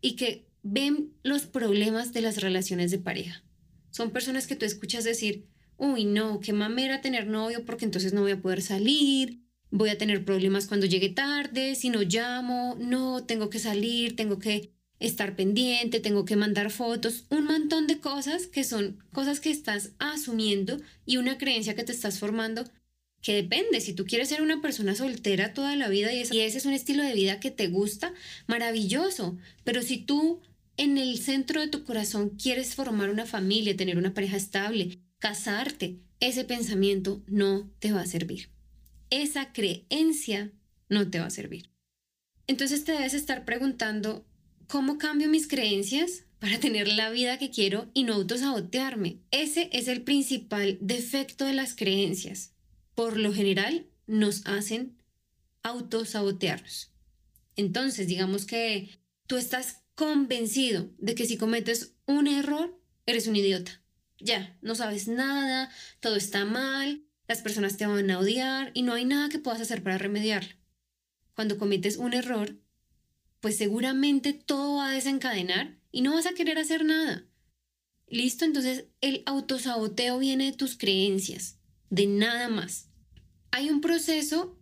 y 0.00 0.16
que 0.16 0.51
ven 0.62 1.12
los 1.22 1.46
problemas 1.46 2.12
de 2.12 2.20
las 2.20 2.40
relaciones 2.40 2.90
de 2.90 2.98
pareja. 2.98 3.42
Son 3.90 4.10
personas 4.10 4.46
que 4.46 4.56
tú 4.56 4.64
escuchas 4.64 5.04
decir, 5.04 5.46
uy, 5.76 6.04
no, 6.04 6.40
qué 6.40 6.52
mamera 6.52 7.00
tener 7.00 7.26
novio 7.26 7.64
porque 7.64 7.84
entonces 7.84 8.12
no 8.12 8.22
voy 8.22 8.32
a 8.32 8.40
poder 8.40 8.62
salir, 8.62 9.42
voy 9.70 9.90
a 9.90 9.98
tener 9.98 10.24
problemas 10.24 10.66
cuando 10.66 10.86
llegue 10.86 11.08
tarde, 11.08 11.74
si 11.74 11.90
no 11.90 12.02
llamo, 12.02 12.76
no, 12.78 13.24
tengo 13.24 13.50
que 13.50 13.58
salir, 13.58 14.16
tengo 14.16 14.38
que 14.38 14.72
estar 15.00 15.34
pendiente, 15.34 15.98
tengo 15.98 16.24
que 16.24 16.36
mandar 16.36 16.70
fotos, 16.70 17.24
un 17.30 17.44
montón 17.44 17.86
de 17.86 17.98
cosas 17.98 18.46
que 18.46 18.62
son 18.62 19.02
cosas 19.12 19.40
que 19.40 19.50
estás 19.50 19.92
asumiendo 19.98 20.80
y 21.04 21.16
una 21.16 21.38
creencia 21.38 21.74
que 21.74 21.82
te 21.82 21.92
estás 21.92 22.18
formando 22.18 22.64
que 23.22 23.34
depende, 23.34 23.80
si 23.80 23.94
tú 23.94 24.04
quieres 24.04 24.28
ser 24.28 24.42
una 24.42 24.60
persona 24.60 24.94
soltera 24.96 25.54
toda 25.54 25.76
la 25.76 25.88
vida 25.88 26.12
y 26.12 26.20
ese, 26.20 26.44
es 26.44 26.66
un 26.66 26.72
estilo 26.72 27.04
de 27.04 27.14
vida 27.14 27.38
que 27.38 27.52
te 27.52 27.68
gusta, 27.68 28.12
maravilloso, 28.48 29.38
pero 29.64 29.80
si 29.82 29.98
tú 29.98 30.40
en 30.76 30.98
el 30.98 31.18
centro 31.18 31.60
de 31.60 31.68
tu 31.68 31.84
corazón 31.84 32.30
quieres 32.30 32.74
formar 32.74 33.10
una 33.10 33.26
familia, 33.26 33.76
tener 33.76 33.98
una 33.98 34.14
pareja 34.14 34.36
estable, 34.36 35.00
casarte, 35.18 35.98
ese 36.20 36.44
pensamiento 36.44 37.22
no 37.26 37.70
te 37.78 37.92
va 37.92 38.02
a 38.02 38.06
servir. 38.06 38.50
Esa 39.10 39.52
creencia 39.52 40.52
no 40.88 41.10
te 41.10 41.18
va 41.18 41.26
a 41.26 41.30
servir. 41.30 41.70
Entonces 42.46 42.84
te 42.84 42.92
debes 42.92 43.14
estar 43.14 43.44
preguntando, 43.44 44.26
¿cómo 44.66 44.98
cambio 44.98 45.28
mis 45.28 45.46
creencias 45.46 46.24
para 46.38 46.58
tener 46.58 46.88
la 46.88 47.10
vida 47.10 47.38
que 47.38 47.50
quiero 47.50 47.90
y 47.94 48.04
no 48.04 48.14
autosabotearme? 48.14 49.18
Ese 49.30 49.68
es 49.72 49.88
el 49.88 50.02
principal 50.02 50.78
defecto 50.80 51.44
de 51.44 51.54
las 51.54 51.74
creencias 51.74 52.52
por 52.94 53.16
lo 53.16 53.32
general 53.32 53.86
nos 54.06 54.46
hacen 54.46 54.98
autosabotearnos. 55.62 56.92
Entonces, 57.56 58.06
digamos 58.06 58.46
que 58.46 58.90
tú 59.26 59.36
estás 59.36 59.81
convencido 59.94 60.90
de 60.98 61.14
que 61.14 61.26
si 61.26 61.36
cometes 61.36 61.94
un 62.06 62.26
error, 62.26 62.80
eres 63.06 63.26
un 63.26 63.36
idiota. 63.36 63.82
Ya, 64.18 64.56
no 64.62 64.74
sabes 64.74 65.08
nada, 65.08 65.70
todo 66.00 66.16
está 66.16 66.44
mal, 66.44 67.04
las 67.28 67.42
personas 67.42 67.76
te 67.76 67.86
van 67.86 68.10
a 68.10 68.18
odiar 68.18 68.70
y 68.74 68.82
no 68.82 68.94
hay 68.94 69.04
nada 69.04 69.28
que 69.28 69.38
puedas 69.38 69.60
hacer 69.60 69.82
para 69.82 69.98
remediarlo. 69.98 70.54
Cuando 71.34 71.58
cometes 71.58 71.96
un 71.96 72.12
error, 72.12 72.56
pues 73.40 73.56
seguramente 73.56 74.32
todo 74.32 74.76
va 74.76 74.90
a 74.90 74.94
desencadenar 74.94 75.78
y 75.90 76.02
no 76.02 76.14
vas 76.14 76.26
a 76.26 76.34
querer 76.34 76.58
hacer 76.58 76.84
nada. 76.84 77.26
Listo, 78.06 78.44
entonces 78.44 78.84
el 79.00 79.22
autosaboteo 79.26 80.18
viene 80.18 80.46
de 80.46 80.56
tus 80.56 80.76
creencias 80.76 81.58
de 81.92 82.06
nada 82.06 82.48
más. 82.48 82.88
Hay 83.50 83.68
un 83.68 83.80
proceso 83.80 84.58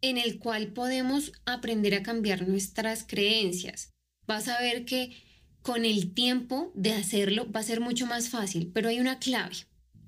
en 0.00 0.18
el 0.18 0.38
cual 0.38 0.72
podemos 0.72 1.32
aprender 1.44 1.94
a 1.94 2.02
cambiar 2.02 2.46
nuestras 2.46 3.04
creencias. 3.04 3.95
Vas 4.26 4.48
a 4.48 4.60
ver 4.60 4.84
que 4.84 5.16
con 5.62 5.84
el 5.84 6.14
tiempo 6.14 6.72
de 6.74 6.92
hacerlo 6.92 7.50
va 7.50 7.60
a 7.60 7.64
ser 7.64 7.80
mucho 7.80 8.06
más 8.06 8.28
fácil, 8.28 8.70
pero 8.72 8.88
hay 8.88 9.00
una 9.00 9.18
clave. 9.18 9.56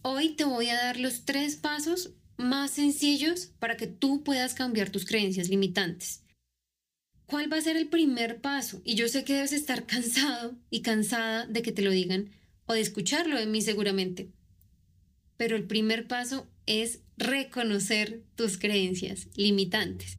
Hoy 0.03 0.31
te 0.31 0.45
voy 0.45 0.69
a 0.69 0.77
dar 0.77 0.99
los 0.99 1.25
tres 1.25 1.57
pasos 1.57 2.13
más 2.37 2.71
sencillos 2.71 3.51
para 3.59 3.77
que 3.77 3.87
tú 3.87 4.23
puedas 4.23 4.55
cambiar 4.55 4.91
tus 4.91 5.05
creencias 5.05 5.49
limitantes. 5.49 6.23
¿Cuál 7.27 7.53
va 7.53 7.59
a 7.59 7.61
ser 7.61 7.77
el 7.77 7.89
primer 7.89 8.41
paso? 8.41 8.81
Y 8.85 8.95
yo 8.95 9.09
sé 9.09 9.25
que 9.25 9.35
debes 9.35 9.53
estar 9.53 9.85
cansado 9.87 10.57
y 10.71 10.83
cansada 10.83 11.47
de 11.47 11.63
que 11.63 11.73
te 11.73 11.83
lo 11.83 11.91
digan 11.91 12.31
o 12.67 12.75
de 12.75 12.81
escucharlo 12.81 13.39
de 13.39 13.47
mí 13.47 13.61
seguramente. 13.61 14.31
Pero 15.37 15.57
el 15.57 15.65
primer 15.65 16.07
paso 16.09 16.49
es 16.67 17.01
reconocer 17.17 18.23
tus 18.35 18.59
creencias 18.59 19.29
limitantes. 19.35 20.19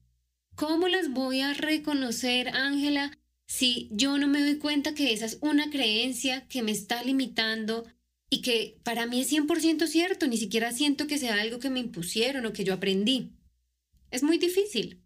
¿Cómo 0.55 0.87
las 0.87 1.09
voy 1.09 1.41
a 1.41 1.53
reconocer, 1.53 2.49
Ángela, 2.49 3.17
si 3.49 3.89
yo 3.91 4.19
no 4.19 4.27
me 4.27 4.41
doy 4.41 4.57
cuenta 4.59 4.93
que 4.93 5.11
esa 5.11 5.25
es 5.25 5.39
una 5.41 5.71
creencia 5.71 6.47
que 6.49 6.61
me 6.61 6.71
está 6.71 7.03
limitando 7.03 7.83
y 8.29 8.43
que 8.43 8.77
para 8.83 9.07
mí 9.07 9.21
es 9.21 9.31
100% 9.31 9.87
cierto, 9.87 10.27
ni 10.27 10.37
siquiera 10.37 10.71
siento 10.71 11.07
que 11.07 11.17
sea 11.17 11.41
algo 11.41 11.57
que 11.57 11.71
me 11.71 11.79
impusieron 11.79 12.45
o 12.45 12.53
que 12.53 12.63
yo 12.63 12.75
aprendí? 12.75 13.31
Es 14.11 14.21
muy 14.21 14.37
difícil. 14.37 15.01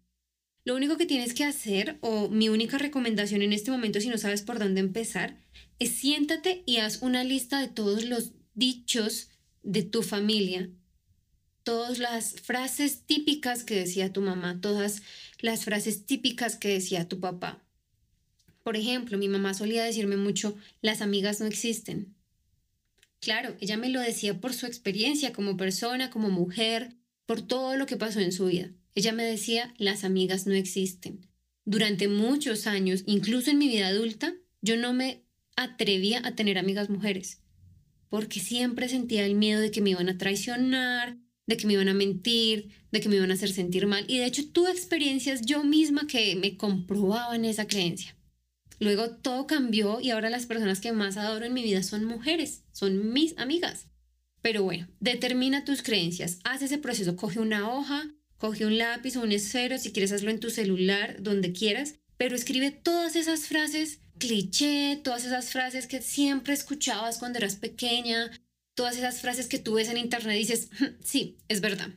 Lo 0.62 0.76
único 0.76 0.98
que 0.98 1.06
tienes 1.06 1.32
que 1.32 1.44
hacer, 1.44 1.96
o 2.02 2.28
mi 2.28 2.50
única 2.50 2.76
recomendación 2.76 3.40
en 3.40 3.54
este 3.54 3.70
momento 3.70 3.98
si 3.98 4.08
no 4.08 4.18
sabes 4.18 4.42
por 4.42 4.58
dónde 4.58 4.80
empezar, 4.80 5.42
es 5.78 5.92
siéntate 5.92 6.64
y 6.66 6.76
haz 6.76 7.00
una 7.00 7.24
lista 7.24 7.58
de 7.60 7.68
todos 7.68 8.04
los 8.04 8.32
dichos 8.52 9.30
de 9.62 9.84
tu 9.84 10.02
familia, 10.02 10.68
todas 11.62 11.98
las 11.98 12.38
frases 12.42 13.06
típicas 13.06 13.64
que 13.64 13.76
decía 13.76 14.12
tu 14.12 14.20
mamá, 14.20 14.60
todas 14.60 15.00
las 15.40 15.64
frases 15.64 16.04
típicas 16.04 16.56
que 16.56 16.68
decía 16.68 17.08
tu 17.08 17.20
papá. 17.20 17.64
Por 18.64 18.76
ejemplo, 18.76 19.18
mi 19.18 19.28
mamá 19.28 19.54
solía 19.54 19.84
decirme 19.84 20.16
mucho, 20.16 20.56
las 20.80 21.02
amigas 21.02 21.38
no 21.38 21.46
existen. 21.46 22.14
Claro, 23.20 23.56
ella 23.60 23.76
me 23.76 23.90
lo 23.90 24.00
decía 24.00 24.40
por 24.40 24.54
su 24.54 24.66
experiencia 24.66 25.32
como 25.32 25.56
persona, 25.56 26.10
como 26.10 26.30
mujer, 26.30 26.96
por 27.26 27.42
todo 27.42 27.76
lo 27.76 27.86
que 27.86 27.96
pasó 27.96 28.20
en 28.20 28.32
su 28.32 28.46
vida. 28.46 28.70
Ella 28.94 29.12
me 29.12 29.22
decía, 29.22 29.74
las 29.78 30.02
amigas 30.02 30.46
no 30.46 30.54
existen. 30.54 31.26
Durante 31.66 32.08
muchos 32.08 32.66
años, 32.66 33.02
incluso 33.06 33.50
en 33.50 33.58
mi 33.58 33.68
vida 33.68 33.88
adulta, 33.88 34.34
yo 34.62 34.76
no 34.78 34.94
me 34.94 35.24
atrevía 35.56 36.22
a 36.24 36.34
tener 36.34 36.58
amigas 36.58 36.88
mujeres, 36.88 37.42
porque 38.08 38.40
siempre 38.40 38.88
sentía 38.88 39.26
el 39.26 39.34
miedo 39.34 39.60
de 39.60 39.70
que 39.70 39.82
me 39.82 39.90
iban 39.90 40.08
a 40.08 40.16
traicionar, 40.16 41.18
de 41.46 41.56
que 41.58 41.66
me 41.66 41.74
iban 41.74 41.88
a 41.88 41.94
mentir, 41.94 42.70
de 42.90 43.00
que 43.00 43.10
me 43.10 43.16
iban 43.16 43.30
a 43.30 43.34
hacer 43.34 43.52
sentir 43.52 43.86
mal. 43.86 44.06
Y 44.08 44.18
de 44.18 44.26
hecho 44.26 44.48
tuve 44.50 44.70
experiencias 44.70 45.42
yo 45.42 45.64
misma 45.64 46.06
que 46.06 46.34
me 46.36 46.56
comprobaban 46.56 47.44
esa 47.44 47.66
creencia. 47.66 48.16
Luego 48.84 49.08
todo 49.12 49.46
cambió 49.46 49.98
y 50.02 50.10
ahora 50.10 50.28
las 50.28 50.44
personas 50.44 50.78
que 50.78 50.92
más 50.92 51.16
adoro 51.16 51.46
en 51.46 51.54
mi 51.54 51.62
vida 51.62 51.82
son 51.82 52.04
mujeres, 52.04 52.64
son 52.72 53.14
mis 53.14 53.36
amigas. 53.38 53.86
Pero 54.42 54.62
bueno, 54.62 54.86
determina 55.00 55.64
tus 55.64 55.82
creencias, 55.82 56.38
haz 56.44 56.60
ese 56.60 56.76
proceso, 56.76 57.16
coge 57.16 57.40
una 57.40 57.72
hoja, 57.72 58.14
coge 58.36 58.66
un 58.66 58.76
lápiz 58.76 59.16
o 59.16 59.22
un 59.22 59.32
esfero, 59.32 59.78
si 59.78 59.90
quieres 59.90 60.12
hazlo 60.12 60.30
en 60.30 60.38
tu 60.38 60.50
celular, 60.50 61.16
donde 61.22 61.54
quieras, 61.54 61.94
pero 62.18 62.36
escribe 62.36 62.72
todas 62.72 63.16
esas 63.16 63.46
frases 63.46 64.00
cliché, 64.18 65.00
todas 65.02 65.24
esas 65.24 65.48
frases 65.48 65.86
que 65.86 66.02
siempre 66.02 66.52
escuchabas 66.52 67.16
cuando 67.16 67.38
eras 67.38 67.56
pequeña, 67.56 68.30
todas 68.74 68.98
esas 68.98 69.22
frases 69.22 69.48
que 69.48 69.58
tú 69.58 69.76
ves 69.76 69.88
en 69.88 69.96
internet 69.96 70.36
y 70.36 70.40
dices, 70.40 70.68
mm, 70.78 70.84
sí, 71.02 71.38
es 71.48 71.62
verdad. 71.62 71.88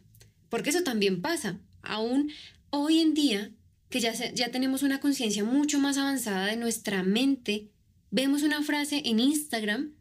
Porque 0.47 0.69
eso 0.69 0.83
también 0.83 1.21
pasa. 1.21 1.59
Aún 1.81 2.31
hoy 2.69 3.01
en 3.01 3.13
día, 3.13 3.51
que 3.89 3.99
ya, 3.99 4.13
ya 4.13 4.51
tenemos 4.51 4.83
una 4.83 4.99
conciencia 4.99 5.43
mucho 5.43 5.79
más 5.79 5.97
avanzada 5.97 6.47
de 6.47 6.57
nuestra 6.57 7.03
mente, 7.03 7.69
vemos 8.11 8.43
una 8.43 8.61
frase 8.61 9.01
en 9.05 9.19
Instagram 9.19 9.93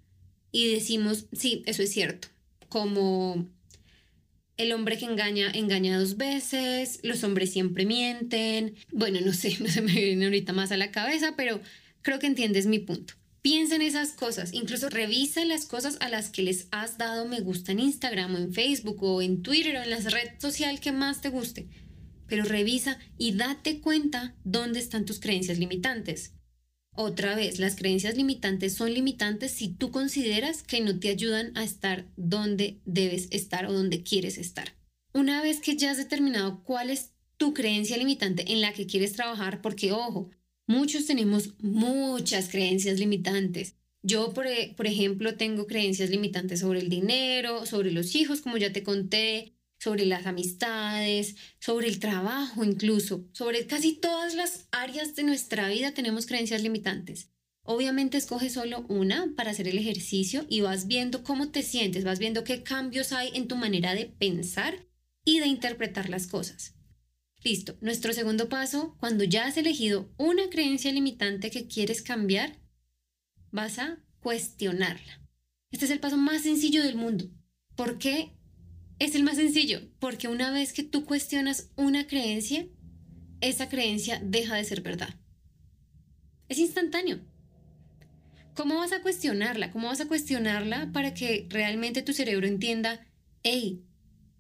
y 0.53 0.73
decimos, 0.73 1.27
sí, 1.33 1.63
eso 1.67 1.83
es 1.83 1.93
cierto. 1.93 2.29
Como 2.69 3.47
el 4.57 4.73
hombre 4.73 4.97
que 4.97 5.05
engaña, 5.05 5.51
engaña 5.53 5.99
dos 5.99 6.17
veces, 6.17 7.01
los 7.03 7.23
hombres 7.25 7.53
siempre 7.53 7.85
mienten. 7.85 8.75
Bueno, 8.91 9.21
no 9.25 9.33
sé, 9.33 9.57
no 9.61 9.69
se 9.69 9.83
me 9.83 9.93
viene 9.93 10.25
ahorita 10.25 10.53
más 10.53 10.73
a 10.73 10.77
la 10.77 10.91
cabeza, 10.91 11.35
pero 11.37 11.61
creo 12.03 12.19
que 12.19 12.27
entiendes 12.27 12.67
mi 12.67 12.79
punto. 12.79 13.15
Piensa 13.43 13.77
en 13.77 13.83
esas 13.83 14.11
cosas, 14.13 14.53
incluso 14.53 14.89
revisa 14.89 15.45
las 15.45 15.67
cosas 15.67 15.99
a 16.01 16.09
las 16.09 16.31
que 16.31 16.43
les 16.43 16.67
has 16.73 16.99
dado 16.99 17.27
me 17.27 17.39
gusta 17.41 17.71
en 17.71 17.79
Instagram 17.79 18.35
o 18.35 18.39
en 18.39 18.53
Facebook 18.53 19.01
o 19.05 19.23
en 19.23 19.43
Twitter 19.43 19.77
o 19.77 19.83
en 19.83 19.91
la 19.91 19.99
red 19.99 20.31
social 20.39 20.81
que 20.81 20.91
más 20.91 21.21
te 21.21 21.29
guste. 21.29 21.69
Pero 22.27 22.45
revisa 22.45 22.99
y 23.19 23.33
date 23.33 23.81
cuenta 23.81 24.35
dónde 24.45 24.81
están 24.81 25.05
tus 25.05 25.21
creencias 25.21 25.59
limitantes. 25.59 26.33
Otra 26.99 27.35
vez, 27.35 27.59
las 27.59 27.77
creencias 27.77 28.17
limitantes 28.17 28.75
son 28.75 28.95
limitantes 28.95 29.53
si 29.53 29.69
tú 29.69 29.91
consideras 29.91 30.63
que 30.63 30.81
no 30.81 30.99
te 30.99 31.11
ayudan 31.11 31.53
a 31.55 31.63
estar 31.63 32.07
donde 32.17 32.81
debes 32.87 33.29
estar 33.31 33.67
o 33.67 33.73
donde 33.73 34.03
quieres 34.03 34.39
estar. 34.39 34.75
Una 35.13 35.43
vez 35.43 35.61
que 35.61 35.77
ya 35.77 35.91
has 35.91 35.99
determinado 35.99 36.63
cuál 36.63 36.91
es 36.91 37.13
tu 37.37 37.53
creencia 37.53 37.99
limitante 37.99 38.51
en 38.53 38.63
la 38.63 38.73
que 38.73 38.87
quieres 38.87 39.13
trabajar, 39.13 39.61
porque 39.61 39.93
ojo, 39.93 40.31
muchos 40.67 41.07
tenemos 41.07 41.55
muchas 41.61 42.49
creencias 42.49 42.99
limitantes. 42.99 43.77
Yo, 44.03 44.33
por, 44.33 44.47
ejemplo, 44.47 45.37
tengo 45.37 45.67
creencias 45.67 46.11
limitantes 46.11 46.61
sobre 46.61 46.79
el 46.79 46.89
dinero, 46.89 47.67
sobre 47.67 47.91
los 47.91 48.15
hijos, 48.15 48.41
como 48.41 48.57
ya 48.57 48.73
te 48.73 48.85
conté, 48.85 49.56
sobre 49.79 50.07
las 50.07 50.27
amistades, 50.27 51.37
sobre 51.61 51.89
el 51.89 51.99
trabajo 51.99 52.65
incluso, 52.65 53.29
sobre 53.33 53.67
casi 53.67 53.95
todas 53.95 54.35
las 54.35 54.69
áreas 54.73 55.15
de 55.15 55.23
nuestra 55.23 55.69
vida 55.69 55.93
tenemos 55.93 56.27
creencias 56.27 56.63
limitantes. 56.63 57.31
Obviamente 57.63 58.17
escoge 58.17 58.49
solo 58.49 58.87
una 58.89 59.33
para 59.37 59.51
hacer 59.51 59.67
el 59.67 59.79
ejercicio 59.79 60.47
y 60.49 60.61
vas 60.61 60.87
viendo 60.87 61.25
cómo 61.25 61.51
te 61.51 61.63
sientes, 61.63 62.05
vas 62.05 62.21
viendo 62.21 62.45
qué 62.45 62.63
cambios 62.63 63.13
hay 63.13 63.31
en 63.35 63.49
tu 63.49 63.57
manera 63.57 63.95
de 63.95 64.07
pensar 64.07 64.87
y 65.25 65.41
de 65.41 65.47
interpretar 65.47 66.09
las 66.09 66.29
cosas. 66.29 66.75
Listo, 67.43 67.77
nuestro 67.81 68.13
segundo 68.13 68.49
paso, 68.49 68.97
cuando 69.01 69.25
ya 69.25 69.47
has 69.47 69.57
elegido 69.57 70.13
una 70.17 70.49
creencia 70.49 70.93
limitante 70.93 71.51
que 71.51 71.67
quieres 71.67 72.03
cambiar, 72.03 72.61
vas 73.51 73.79
a 73.79 73.99
cuestionarla. 74.21 75.23
Este 75.71 75.87
es 75.87 75.91
el 75.91 76.01
paso 76.01 76.17
más 76.17 76.43
sencillo 76.43 76.83
del 76.83 76.95
mundo. 76.95 77.29
¿Por 77.75 77.99
qué 77.99 78.36
es 78.99 79.15
el 79.15 79.25
más 79.25 79.37
sencillo, 79.37 79.81
porque 79.99 80.29
una 80.29 80.51
vez 80.51 80.73
que 80.73 80.83
tú 80.83 81.05
cuestionas 81.05 81.71
una 81.77 82.07
creencia, 82.07 82.67
esa 83.41 83.69
creencia 83.69 84.21
deja 84.23 84.57
de 84.57 84.65
ser 84.65 84.81
verdad. 84.81 85.15
Es 86.49 86.59
instantáneo. 86.59 87.21
¿Cómo 88.55 88.77
vas 88.77 88.93
a 88.93 89.03
cuestionarla? 89.03 89.71
¿Cómo 89.71 89.89
vas 89.89 90.01
a 90.01 90.09
cuestionarla 90.09 90.91
para 90.93 91.13
que 91.13 91.47
realmente 91.51 92.03
tu 92.03 92.15
cerebro 92.15 92.47
entienda, 92.47 93.07
hey, 93.43 93.85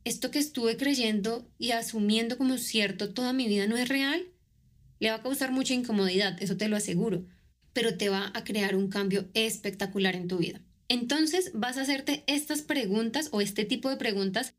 esto 0.04 0.30
que 0.30 0.38
estuve 0.38 0.78
creyendo 0.78 1.50
y 1.58 1.72
asumiendo 1.72 2.38
como 2.38 2.56
cierto 2.56 3.12
toda 3.12 3.34
mi 3.34 3.46
vida 3.48 3.66
no 3.66 3.76
es 3.76 3.88
real? 3.88 4.24
Le 5.00 5.10
va 5.10 5.16
a 5.16 5.22
causar 5.22 5.52
mucha 5.52 5.74
incomodidad, 5.74 6.42
eso 6.42 6.56
te 6.56 6.68
lo 6.68 6.76
aseguro, 6.76 7.26
pero 7.74 7.98
te 7.98 8.08
va 8.08 8.32
a 8.34 8.44
crear 8.44 8.74
un 8.74 8.88
cambio 8.88 9.28
espectacular 9.34 10.16
en 10.16 10.28
tu 10.28 10.38
vida. 10.38 10.62
Entonces 10.88 11.50
vas 11.54 11.78
a 11.78 11.82
hacerte 11.82 12.24
estas 12.26 12.62
preguntas 12.62 13.28
o 13.32 13.40
este 13.40 13.64
tipo 13.64 13.90
de 13.90 13.96
preguntas 13.96 14.54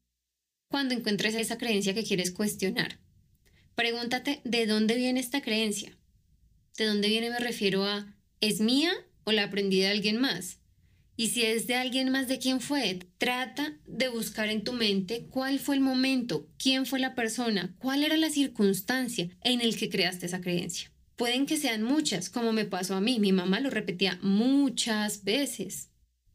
cuando 0.69 0.93
encuentres 0.93 1.35
esa 1.35 1.57
creencia 1.57 1.93
que 1.93 2.03
quieres 2.03 2.31
cuestionar. 2.31 2.99
Pregúntate 3.75 4.41
de 4.43 4.65
dónde 4.65 4.95
viene 4.95 5.19
esta 5.19 5.41
creencia. 5.41 5.97
¿De 6.77 6.85
dónde 6.85 7.07
viene 7.07 7.29
me 7.29 7.39
refiero 7.39 7.85
a 7.85 8.13
¿es 8.41 8.59
mía 8.59 8.91
o 9.23 9.31
la 9.31 9.43
aprendí 9.43 9.79
de 9.79 9.87
alguien 9.87 10.19
más? 10.19 10.59
Y 11.19 11.29
si 11.29 11.41
es 11.41 11.65
de 11.65 11.73
alguien 11.73 12.11
más, 12.11 12.27
¿de 12.27 12.37
quién 12.37 12.61
fue? 12.61 12.99
Trata 13.17 13.75
de 13.87 14.07
buscar 14.07 14.49
en 14.49 14.63
tu 14.63 14.73
mente 14.73 15.25
cuál 15.31 15.57
fue 15.57 15.73
el 15.73 15.81
momento, 15.81 16.47
quién 16.59 16.85
fue 16.85 16.99
la 16.99 17.15
persona, 17.15 17.75
cuál 17.79 18.03
era 18.03 18.17
la 18.17 18.29
circunstancia 18.29 19.29
en 19.43 19.61
el 19.61 19.75
que 19.77 19.89
creaste 19.89 20.27
esa 20.27 20.41
creencia. 20.41 20.91
Pueden 21.15 21.47
que 21.47 21.57
sean 21.57 21.81
muchas, 21.81 22.29
como 22.29 22.53
me 22.53 22.65
pasó 22.65 22.93
a 22.93 23.01
mí. 23.01 23.19
Mi 23.19 23.31
mamá 23.31 23.59
lo 23.59 23.71
repetía 23.71 24.19
muchas 24.21 25.23
veces. 25.23 25.89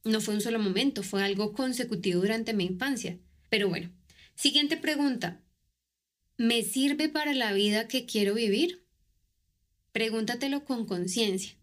No 0.05 0.21
fue 0.21 0.35
un 0.35 0.41
solo 0.41 0.59
momento, 0.59 1.03
fue 1.03 1.23
algo 1.23 1.53
consecutivo 1.53 2.21
durante 2.21 2.55
mi 2.55 2.65
infancia. 2.65 3.19
Pero 3.51 3.69
bueno, 3.69 3.91
siguiente 4.35 4.77
pregunta. 4.77 5.41
¿Me 6.37 6.63
sirve 6.63 7.09
para 7.09 7.35
la 7.35 7.53
vida 7.53 7.87
que 7.87 8.07
quiero 8.07 8.35
vivir? 8.35 8.85
Pregúntatelo 9.93 10.65
con 10.65 10.87
conciencia. 10.87 11.57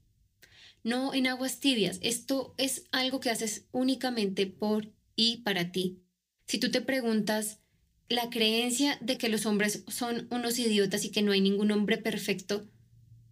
No 0.84 1.14
en 1.14 1.28
aguas 1.28 1.60
tibias. 1.60 2.00
Esto 2.02 2.54
es 2.58 2.86
algo 2.92 3.20
que 3.20 3.30
haces 3.30 3.66
únicamente 3.72 4.48
por 4.48 4.94
y 5.16 5.38
para 5.38 5.72
ti. 5.72 6.00
Si 6.46 6.60
tú 6.60 6.72
te 6.72 6.82
preguntas, 6.82 7.60
la 8.08 8.30
creencia 8.30 8.98
de 9.02 9.18
que 9.18 9.30
los 9.30 9.46
hombres 9.46 9.84
son 9.88 10.28
unos 10.32 10.58
idiotas 10.58 11.06
y 11.06 11.12
que 11.12 11.22
no 11.22 11.32
hay 11.32 11.42
ningún 11.42 11.72
hombre 11.72 11.98
perfecto, 11.98 12.68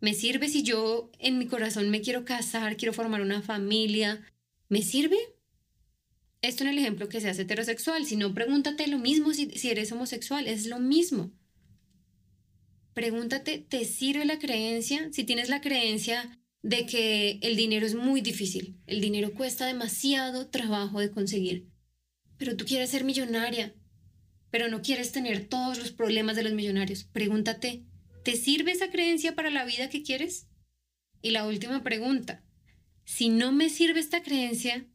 ¿me 0.01 0.13
sirve 0.13 0.49
si 0.49 0.63
yo 0.63 1.11
en 1.17 1.39
mi 1.39 1.47
corazón 1.47 1.89
me 1.89 2.01
quiero 2.01 2.25
casar, 2.25 2.77
quiero 2.77 2.93
formar 2.93 3.21
una 3.21 3.41
familia, 3.41 4.21
¿Me 4.69 4.81
sirve? 4.81 5.17
Esto 6.41 6.63
en 6.63 6.69
el 6.69 6.77
ejemplo 6.77 7.09
que 7.09 7.21
seas 7.21 7.39
heterosexual, 7.39 8.05
si 8.05 8.15
no, 8.15 8.33
pregúntate 8.33 8.87
lo 8.87 8.99
mismo 8.99 9.33
si, 9.33 9.49
si 9.51 9.69
eres 9.69 9.91
homosexual, 9.91 10.47
es 10.47 10.67
lo 10.67 10.79
mismo. 10.79 11.31
Pregúntate, 12.93 13.59
¿te 13.59 13.85
sirve 13.85 14.25
la 14.25 14.39
creencia? 14.39 15.09
Si 15.11 15.23
tienes 15.23 15.49
la 15.49 15.61
creencia 15.61 16.39
de 16.61 16.85
que 16.85 17.39
el 17.41 17.55
dinero 17.55 17.85
es 17.85 17.95
muy 17.95 18.21
difícil, 18.21 18.79
el 18.87 19.01
dinero 19.01 19.33
cuesta 19.33 19.65
demasiado 19.65 20.49
trabajo 20.49 20.99
de 20.99 21.11
conseguir, 21.11 21.67
pero 22.37 22.57
tú 22.57 22.65
quieres 22.65 22.89
ser 22.89 23.03
millonaria, 23.03 23.75
pero 24.51 24.67
no 24.67 24.81
quieres 24.81 25.11
tener 25.11 25.47
todos 25.47 25.77
los 25.77 25.91
problemas 25.91 26.35
de 26.35 26.43
los 26.43 26.53
millonarios. 26.53 27.03
Pregúntate, 27.03 27.85
¿te 28.23 28.35
sirve 28.35 28.71
esa 28.71 28.89
creencia 28.89 29.35
para 29.35 29.49
la 29.49 29.65
vida 29.65 29.89
que 29.89 30.03
quieres? 30.03 30.47
Y 31.21 31.31
la 31.31 31.45
última 31.47 31.83
pregunta, 31.83 32.43
si 33.07 33.29
no 33.29 33.53
me 33.53 33.69
sirve 33.69 34.01
esta 34.01 34.21
creencia, 34.21 34.85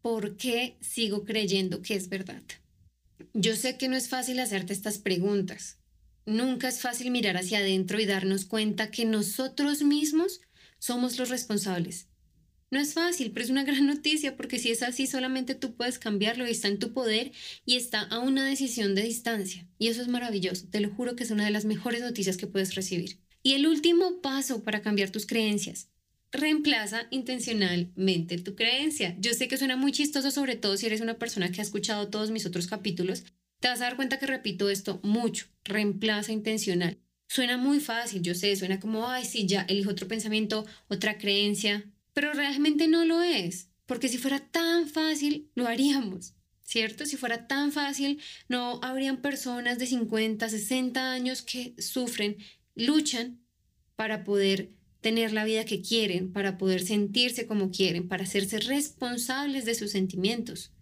¿por 0.00 0.38
qué 0.38 0.78
sigo 0.80 1.24
creyendo 1.26 1.82
que 1.82 1.94
es 1.94 2.08
verdad? 2.08 2.42
Yo 3.34 3.56
sé 3.56 3.76
que 3.76 3.88
no 3.88 3.96
es 3.96 4.08
fácil 4.08 4.40
hacerte 4.40 4.72
estas 4.72 4.96
preguntas. 4.96 5.78
Nunca 6.24 6.68
es 6.68 6.80
fácil 6.80 7.10
mirar 7.10 7.36
hacia 7.36 7.58
adentro 7.58 8.00
y 8.00 8.06
darnos 8.06 8.46
cuenta 8.46 8.90
que 8.90 9.04
nosotros 9.04 9.82
mismos 9.82 10.40
somos 10.78 11.18
los 11.18 11.28
responsables. 11.28 12.08
No 12.70 12.80
es 12.80 12.94
fácil, 12.94 13.32
pero 13.32 13.44
es 13.44 13.50
una 13.50 13.64
gran 13.64 13.86
noticia 13.86 14.34
porque 14.34 14.58
si 14.58 14.70
es 14.70 14.82
así 14.82 15.06
solamente 15.06 15.54
tú 15.54 15.76
puedes 15.76 15.98
cambiarlo 15.98 16.48
y 16.48 16.52
está 16.52 16.68
en 16.68 16.78
tu 16.78 16.94
poder 16.94 17.32
y 17.66 17.76
está 17.76 18.00
a 18.00 18.18
una 18.20 18.46
decisión 18.46 18.94
de 18.94 19.02
distancia. 19.02 19.68
Y 19.78 19.88
eso 19.88 20.00
es 20.00 20.08
maravilloso, 20.08 20.68
te 20.70 20.80
lo 20.80 20.88
juro 20.88 21.16
que 21.16 21.24
es 21.24 21.30
una 21.30 21.44
de 21.44 21.50
las 21.50 21.66
mejores 21.66 22.00
noticias 22.00 22.38
que 22.38 22.46
puedes 22.46 22.74
recibir. 22.74 23.20
Y 23.42 23.52
el 23.52 23.66
último 23.66 24.22
paso 24.22 24.64
para 24.64 24.80
cambiar 24.80 25.10
tus 25.10 25.26
creencias. 25.26 25.90
Reemplaza 26.32 27.06
intencionalmente 27.10 28.38
tu 28.38 28.54
creencia. 28.54 29.16
Yo 29.18 29.34
sé 29.34 29.48
que 29.48 29.56
suena 29.56 29.76
muy 29.76 29.90
chistoso, 29.90 30.30
sobre 30.30 30.54
todo 30.56 30.76
si 30.76 30.86
eres 30.86 31.00
una 31.00 31.18
persona 31.18 31.50
que 31.50 31.60
ha 31.60 31.64
escuchado 31.64 32.08
todos 32.08 32.30
mis 32.30 32.46
otros 32.46 32.68
capítulos. 32.68 33.24
Te 33.58 33.68
vas 33.68 33.80
a 33.80 33.84
dar 33.84 33.96
cuenta 33.96 34.18
que 34.18 34.26
repito 34.26 34.70
esto 34.70 35.00
mucho. 35.02 35.46
Reemplaza 35.64 36.32
intencional. 36.32 36.98
Suena 37.28 37.56
muy 37.56 37.80
fácil, 37.80 38.22
yo 38.22 38.34
sé, 38.34 38.56
suena 38.56 38.80
como, 38.80 39.08
ay, 39.08 39.24
sí, 39.24 39.46
ya 39.46 39.62
elijo 39.62 39.90
otro 39.90 40.08
pensamiento, 40.08 40.66
otra 40.88 41.16
creencia, 41.16 41.88
pero 42.12 42.32
realmente 42.32 42.88
no 42.88 43.04
lo 43.04 43.22
es, 43.22 43.68
porque 43.86 44.08
si 44.08 44.18
fuera 44.18 44.40
tan 44.40 44.88
fácil, 44.88 45.48
lo 45.54 45.68
haríamos, 45.68 46.34
¿cierto? 46.62 47.06
Si 47.06 47.16
fuera 47.16 47.46
tan 47.46 47.70
fácil, 47.70 48.20
no 48.48 48.80
habrían 48.82 49.22
personas 49.22 49.78
de 49.78 49.86
50, 49.86 50.48
60 50.48 51.12
años 51.12 51.42
que 51.42 51.74
sufren, 51.78 52.36
luchan 52.74 53.40
para 53.94 54.24
poder 54.24 54.72
tener 55.00 55.32
la 55.32 55.44
vida 55.44 55.64
que 55.64 55.80
quieren, 55.80 56.32
para 56.32 56.58
poder 56.58 56.82
sentirse 56.82 57.46
como 57.46 57.70
quieren, 57.70 58.08
para 58.08 58.24
hacerse 58.24 58.58
responsables 58.58 59.64
de 59.64 59.74
sus 59.74 59.90
sentimientos. 59.90 60.72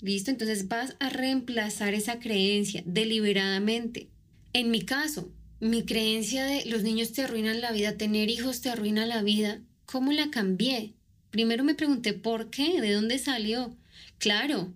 ¿Listo? 0.00 0.30
Entonces 0.30 0.68
vas 0.68 0.96
a 0.98 1.10
reemplazar 1.10 1.94
esa 1.94 2.20
creencia 2.20 2.82
deliberadamente. 2.86 4.08
En 4.52 4.70
mi 4.70 4.82
caso, 4.82 5.32
mi 5.60 5.84
creencia 5.84 6.46
de 6.46 6.64
los 6.66 6.82
niños 6.82 7.12
te 7.12 7.22
arruinan 7.22 7.60
la 7.60 7.72
vida, 7.72 7.96
tener 7.96 8.30
hijos 8.30 8.62
te 8.62 8.70
arruina 8.70 9.04
la 9.04 9.22
vida, 9.22 9.60
¿cómo 9.84 10.12
la 10.12 10.30
cambié? 10.30 10.94
Primero 11.30 11.64
me 11.64 11.74
pregunté 11.74 12.14
por 12.14 12.50
qué, 12.50 12.80
de 12.80 12.92
dónde 12.92 13.18
salió. 13.18 13.76
Claro, 14.18 14.72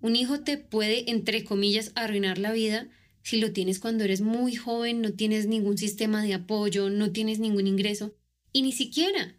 un 0.00 0.16
hijo 0.16 0.40
te 0.40 0.58
puede, 0.58 1.10
entre 1.10 1.44
comillas, 1.44 1.90
arruinar 1.96 2.38
la 2.38 2.52
vida 2.52 2.88
si 3.28 3.38
lo 3.38 3.52
tienes 3.52 3.78
cuando 3.78 4.04
eres 4.04 4.22
muy 4.22 4.56
joven, 4.56 5.02
no 5.02 5.12
tienes 5.12 5.46
ningún 5.46 5.76
sistema 5.76 6.22
de 6.22 6.32
apoyo, 6.32 6.88
no 6.88 7.12
tienes 7.12 7.38
ningún 7.38 7.66
ingreso. 7.66 8.16
Y 8.54 8.62
ni 8.62 8.72
siquiera, 8.72 9.36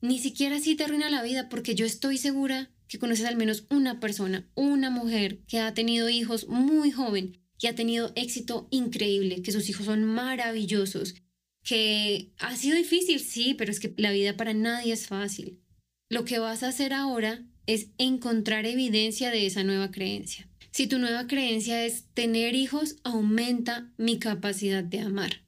ni 0.00 0.20
siquiera 0.20 0.54
así 0.54 0.76
te 0.76 0.84
arruina 0.84 1.10
la 1.10 1.24
vida, 1.24 1.48
porque 1.48 1.74
yo 1.74 1.84
estoy 1.84 2.16
segura 2.16 2.70
que 2.86 3.00
conoces 3.00 3.26
al 3.26 3.34
menos 3.34 3.66
una 3.70 3.98
persona, 3.98 4.48
una 4.54 4.90
mujer 4.90 5.40
que 5.48 5.58
ha 5.58 5.74
tenido 5.74 6.08
hijos 6.08 6.46
muy 6.46 6.92
joven, 6.92 7.40
que 7.58 7.66
ha 7.66 7.74
tenido 7.74 8.12
éxito 8.14 8.68
increíble, 8.70 9.42
que 9.42 9.50
sus 9.50 9.68
hijos 9.68 9.86
son 9.86 10.04
maravillosos, 10.04 11.16
que 11.64 12.30
ha 12.38 12.54
sido 12.54 12.76
difícil, 12.76 13.18
sí, 13.18 13.54
pero 13.54 13.72
es 13.72 13.80
que 13.80 13.92
la 13.96 14.12
vida 14.12 14.36
para 14.36 14.54
nadie 14.54 14.92
es 14.92 15.08
fácil. 15.08 15.58
Lo 16.08 16.24
que 16.24 16.38
vas 16.38 16.62
a 16.62 16.68
hacer 16.68 16.92
ahora 16.92 17.44
es 17.66 17.88
encontrar 17.98 18.64
evidencia 18.64 19.32
de 19.32 19.44
esa 19.44 19.64
nueva 19.64 19.90
creencia. 19.90 20.48
Si 20.78 20.86
tu 20.86 21.00
nueva 21.00 21.26
creencia 21.26 21.84
es 21.84 22.04
tener 22.14 22.54
hijos, 22.54 22.98
aumenta 23.02 23.90
mi 23.96 24.20
capacidad 24.20 24.84
de 24.84 25.00
amar. 25.00 25.42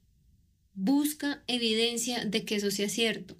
Busca 0.73 1.41
evidencia 1.47 2.25
de 2.25 2.43
que 2.43 2.57
eso 2.57 2.69
sea 2.69 2.89
cierto. 2.89 3.37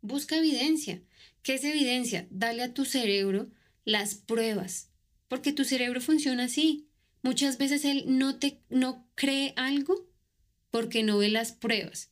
Busca 0.00 0.36
evidencia. 0.36 1.04
¿Qué 1.44 1.54
es 1.54 1.62
evidencia? 1.62 2.26
Dale 2.30 2.64
a 2.64 2.74
tu 2.74 2.84
cerebro 2.84 3.48
las 3.84 4.16
pruebas, 4.16 4.90
porque 5.28 5.52
tu 5.52 5.62
cerebro 5.62 6.00
funciona 6.00 6.46
así. 6.46 6.88
Muchas 7.22 7.58
veces 7.58 7.84
él 7.84 8.02
no 8.08 8.40
te 8.40 8.60
no 8.68 9.08
cree 9.14 9.52
algo 9.54 10.10
porque 10.72 11.04
no 11.04 11.18
ve 11.18 11.28
las 11.28 11.52
pruebas. 11.52 12.10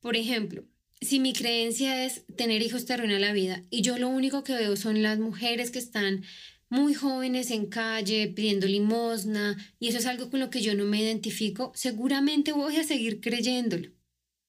Por 0.00 0.16
ejemplo, 0.16 0.64
si 1.00 1.20
mi 1.20 1.32
creencia 1.32 2.04
es 2.04 2.24
tener 2.34 2.62
hijos 2.62 2.84
te 2.84 2.94
arruina 2.94 3.20
la 3.20 3.32
vida 3.32 3.62
y 3.70 3.82
yo 3.82 3.96
lo 3.96 4.08
único 4.08 4.42
que 4.42 4.54
veo 4.54 4.74
son 4.74 5.04
las 5.04 5.20
mujeres 5.20 5.70
que 5.70 5.78
están 5.78 6.24
muy 6.68 6.94
jóvenes 6.94 7.50
en 7.50 7.66
calle 7.66 8.28
pidiendo 8.28 8.66
limosna 8.66 9.56
y 9.78 9.88
eso 9.88 9.98
es 9.98 10.06
algo 10.06 10.30
con 10.30 10.40
lo 10.40 10.50
que 10.50 10.62
yo 10.62 10.74
no 10.74 10.84
me 10.84 11.00
identifico, 11.00 11.72
seguramente 11.74 12.52
voy 12.52 12.76
a 12.76 12.84
seguir 12.84 13.20
creyéndolo. 13.20 13.90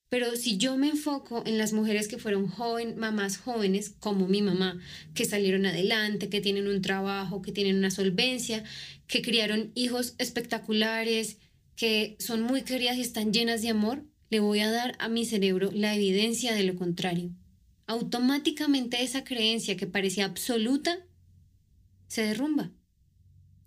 Pero 0.09 0.35
si 0.37 0.57
yo 0.57 0.77
me 0.77 0.87
enfoco 0.89 1.43
en 1.45 1.57
las 1.57 1.73
mujeres 1.73 2.07
que 2.07 2.17
fueron 2.17 2.47
joven, 2.47 2.97
mamás 2.97 3.37
jóvenes, 3.37 3.93
como 3.99 4.27
mi 4.27 4.41
mamá, 4.41 4.79
que 5.13 5.25
salieron 5.25 5.65
adelante, 5.65 6.29
que 6.29 6.39
tienen 6.39 6.67
un 6.67 6.81
trabajo, 6.81 7.41
que 7.41 7.51
tienen 7.51 7.75
una 7.75 7.91
solvencia, 7.91 8.63
que 9.07 9.21
criaron 9.21 9.71
hijos 9.75 10.15
espectaculares, 10.17 11.39
que 11.75 12.15
son 12.19 12.41
muy 12.41 12.61
queridas 12.61 12.97
y 12.97 13.01
están 13.01 13.33
llenas 13.33 13.61
de 13.61 13.69
amor, 13.69 14.05
le 14.29 14.39
voy 14.39 14.59
a 14.61 14.71
dar 14.71 14.95
a 14.99 15.09
mi 15.09 15.25
cerebro 15.25 15.71
la 15.73 15.93
evidencia 15.93 16.53
de 16.53 16.63
lo 16.63 16.75
contrario. 16.75 17.31
Automáticamente 17.85 19.03
esa 19.03 19.23
creencia 19.23 19.75
que 19.75 19.87
parecía 19.87 20.25
absoluta 20.25 21.06
se 22.07 22.23
derrumba. 22.23 22.71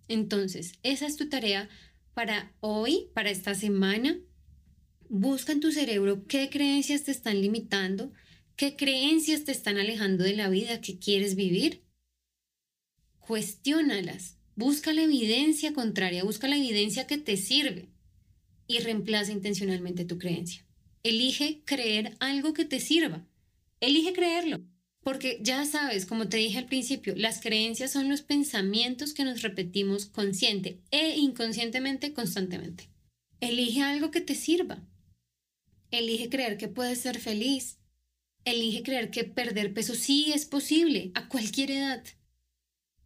Entonces, 0.08 0.72
esa 0.82 1.06
es 1.06 1.16
tu 1.16 1.28
tarea 1.28 1.68
para 2.14 2.52
hoy, 2.60 3.08
para 3.14 3.30
esta 3.30 3.54
semana. 3.54 4.18
Busca 5.08 5.52
en 5.52 5.60
tu 5.60 5.72
cerebro 5.72 6.26
qué 6.26 6.50
creencias 6.50 7.04
te 7.04 7.10
están 7.10 7.40
limitando, 7.40 8.12
qué 8.56 8.76
creencias 8.76 9.44
te 9.44 9.52
están 9.52 9.78
alejando 9.78 10.24
de 10.24 10.36
la 10.36 10.48
vida 10.48 10.80
que 10.80 10.98
quieres 10.98 11.34
vivir. 11.36 11.84
Cuestiónalas. 13.18 14.36
Busca 14.56 14.92
la 14.92 15.02
evidencia 15.02 15.72
contraria, 15.72 16.24
busca 16.24 16.48
la 16.48 16.56
evidencia 16.56 17.06
que 17.06 17.16
te 17.16 17.36
sirve 17.36 17.88
y 18.66 18.80
reemplaza 18.80 19.32
intencionalmente 19.32 20.04
tu 20.04 20.18
creencia. 20.18 20.66
Elige 21.02 21.62
creer 21.64 22.16
algo 22.20 22.52
que 22.52 22.64
te 22.64 22.78
sirva. 22.78 23.26
Elige 23.80 24.12
creerlo. 24.12 24.60
Porque 25.02 25.38
ya 25.42 25.64
sabes, 25.64 26.04
como 26.04 26.28
te 26.28 26.36
dije 26.36 26.58
al 26.58 26.66
principio, 26.66 27.14
las 27.16 27.40
creencias 27.40 27.90
son 27.90 28.08
los 28.08 28.20
pensamientos 28.22 29.14
que 29.14 29.24
nos 29.24 29.42
repetimos 29.42 30.06
consciente 30.06 30.80
e 30.90 31.16
inconscientemente 31.16 32.12
constantemente. 32.12 32.90
Elige 33.40 33.82
algo 33.82 34.10
que 34.10 34.20
te 34.20 34.34
sirva. 34.34 34.82
Elige 35.90 36.28
creer 36.28 36.58
que 36.58 36.68
puedes 36.68 37.00
ser 37.00 37.18
feliz. 37.18 37.78
Elige 38.44 38.82
creer 38.82 39.10
que 39.10 39.24
perder 39.24 39.72
peso 39.72 39.94
sí 39.94 40.32
es 40.32 40.44
posible 40.44 41.10
a 41.14 41.28
cualquier 41.28 41.70
edad. 41.70 42.04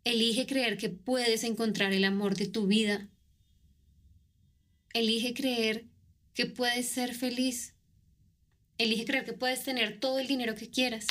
Elige 0.03 0.47
creer 0.47 0.77
que 0.77 0.91
puedes 0.91 1.45
encontrar 1.45 1.93
el 1.93 2.05
amor 2.05 2.37
de 2.37 2.47
tu 2.47 2.67
vida. 2.67 3.09
Elige 4.93 5.33
creer 5.33 5.87
que 6.35 6.47
puedes 6.47 6.89
ser 6.89 7.15
feliz. 7.15 7.75
Elige 8.79 9.05
creer 9.05 9.25
que 9.25 9.33
puedes 9.33 9.63
tener 9.63 10.01
todo 10.01 10.19
el 10.19 10.27
dinero 10.27 10.57
que 10.57 10.69
quieras. 10.69 11.07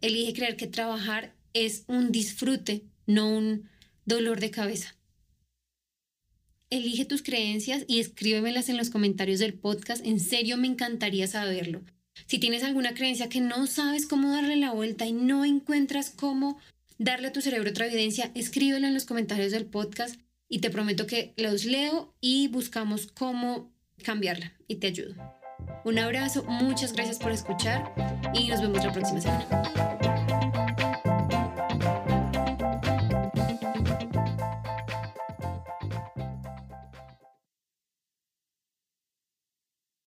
Elige 0.00 0.34
creer 0.34 0.56
que 0.56 0.66
trabajar 0.66 1.34
es 1.52 1.84
un 1.86 2.12
disfrute, 2.12 2.84
no 3.06 3.28
un 3.28 3.68
dolor 4.04 4.40
de 4.40 4.50
cabeza. 4.50 4.96
Elige 6.70 7.04
tus 7.04 7.22
creencias 7.22 7.84
y 7.86 8.00
escríbemelas 8.00 8.68
en 8.68 8.76
los 8.76 8.90
comentarios 8.90 9.38
del 9.38 9.54
podcast. 9.54 10.04
En 10.04 10.18
serio, 10.18 10.56
me 10.56 10.66
encantaría 10.66 11.26
saberlo. 11.26 11.82
Si 12.26 12.38
tienes 12.38 12.64
alguna 12.64 12.94
creencia 12.94 13.28
que 13.28 13.40
no 13.40 13.66
sabes 13.66 14.06
cómo 14.06 14.30
darle 14.30 14.56
la 14.56 14.72
vuelta 14.72 15.06
y 15.06 15.12
no 15.12 15.44
encuentras 15.44 16.10
cómo 16.10 16.58
darle 16.98 17.28
a 17.28 17.32
tu 17.32 17.40
cerebro 17.40 17.70
otra 17.70 17.86
evidencia, 17.86 18.30
escríbelo 18.34 18.86
en 18.86 18.94
los 18.94 19.04
comentarios 19.04 19.52
del 19.52 19.66
podcast 19.66 20.16
y 20.48 20.60
te 20.60 20.70
prometo 20.70 21.06
que 21.06 21.34
los 21.36 21.64
leo 21.64 22.14
y 22.20 22.48
buscamos 22.48 23.06
cómo 23.06 23.72
cambiarla 24.02 24.52
y 24.68 24.76
te 24.76 24.88
ayudo. 24.88 25.14
Un 25.84 25.98
abrazo, 25.98 26.42
muchas 26.44 26.94
gracias 26.94 27.18
por 27.18 27.30
escuchar 27.30 27.92
y 28.32 28.48
nos 28.48 28.62
vemos 28.62 28.82
la 28.82 28.90
próxima 28.90 29.20
semana. 29.20 30.13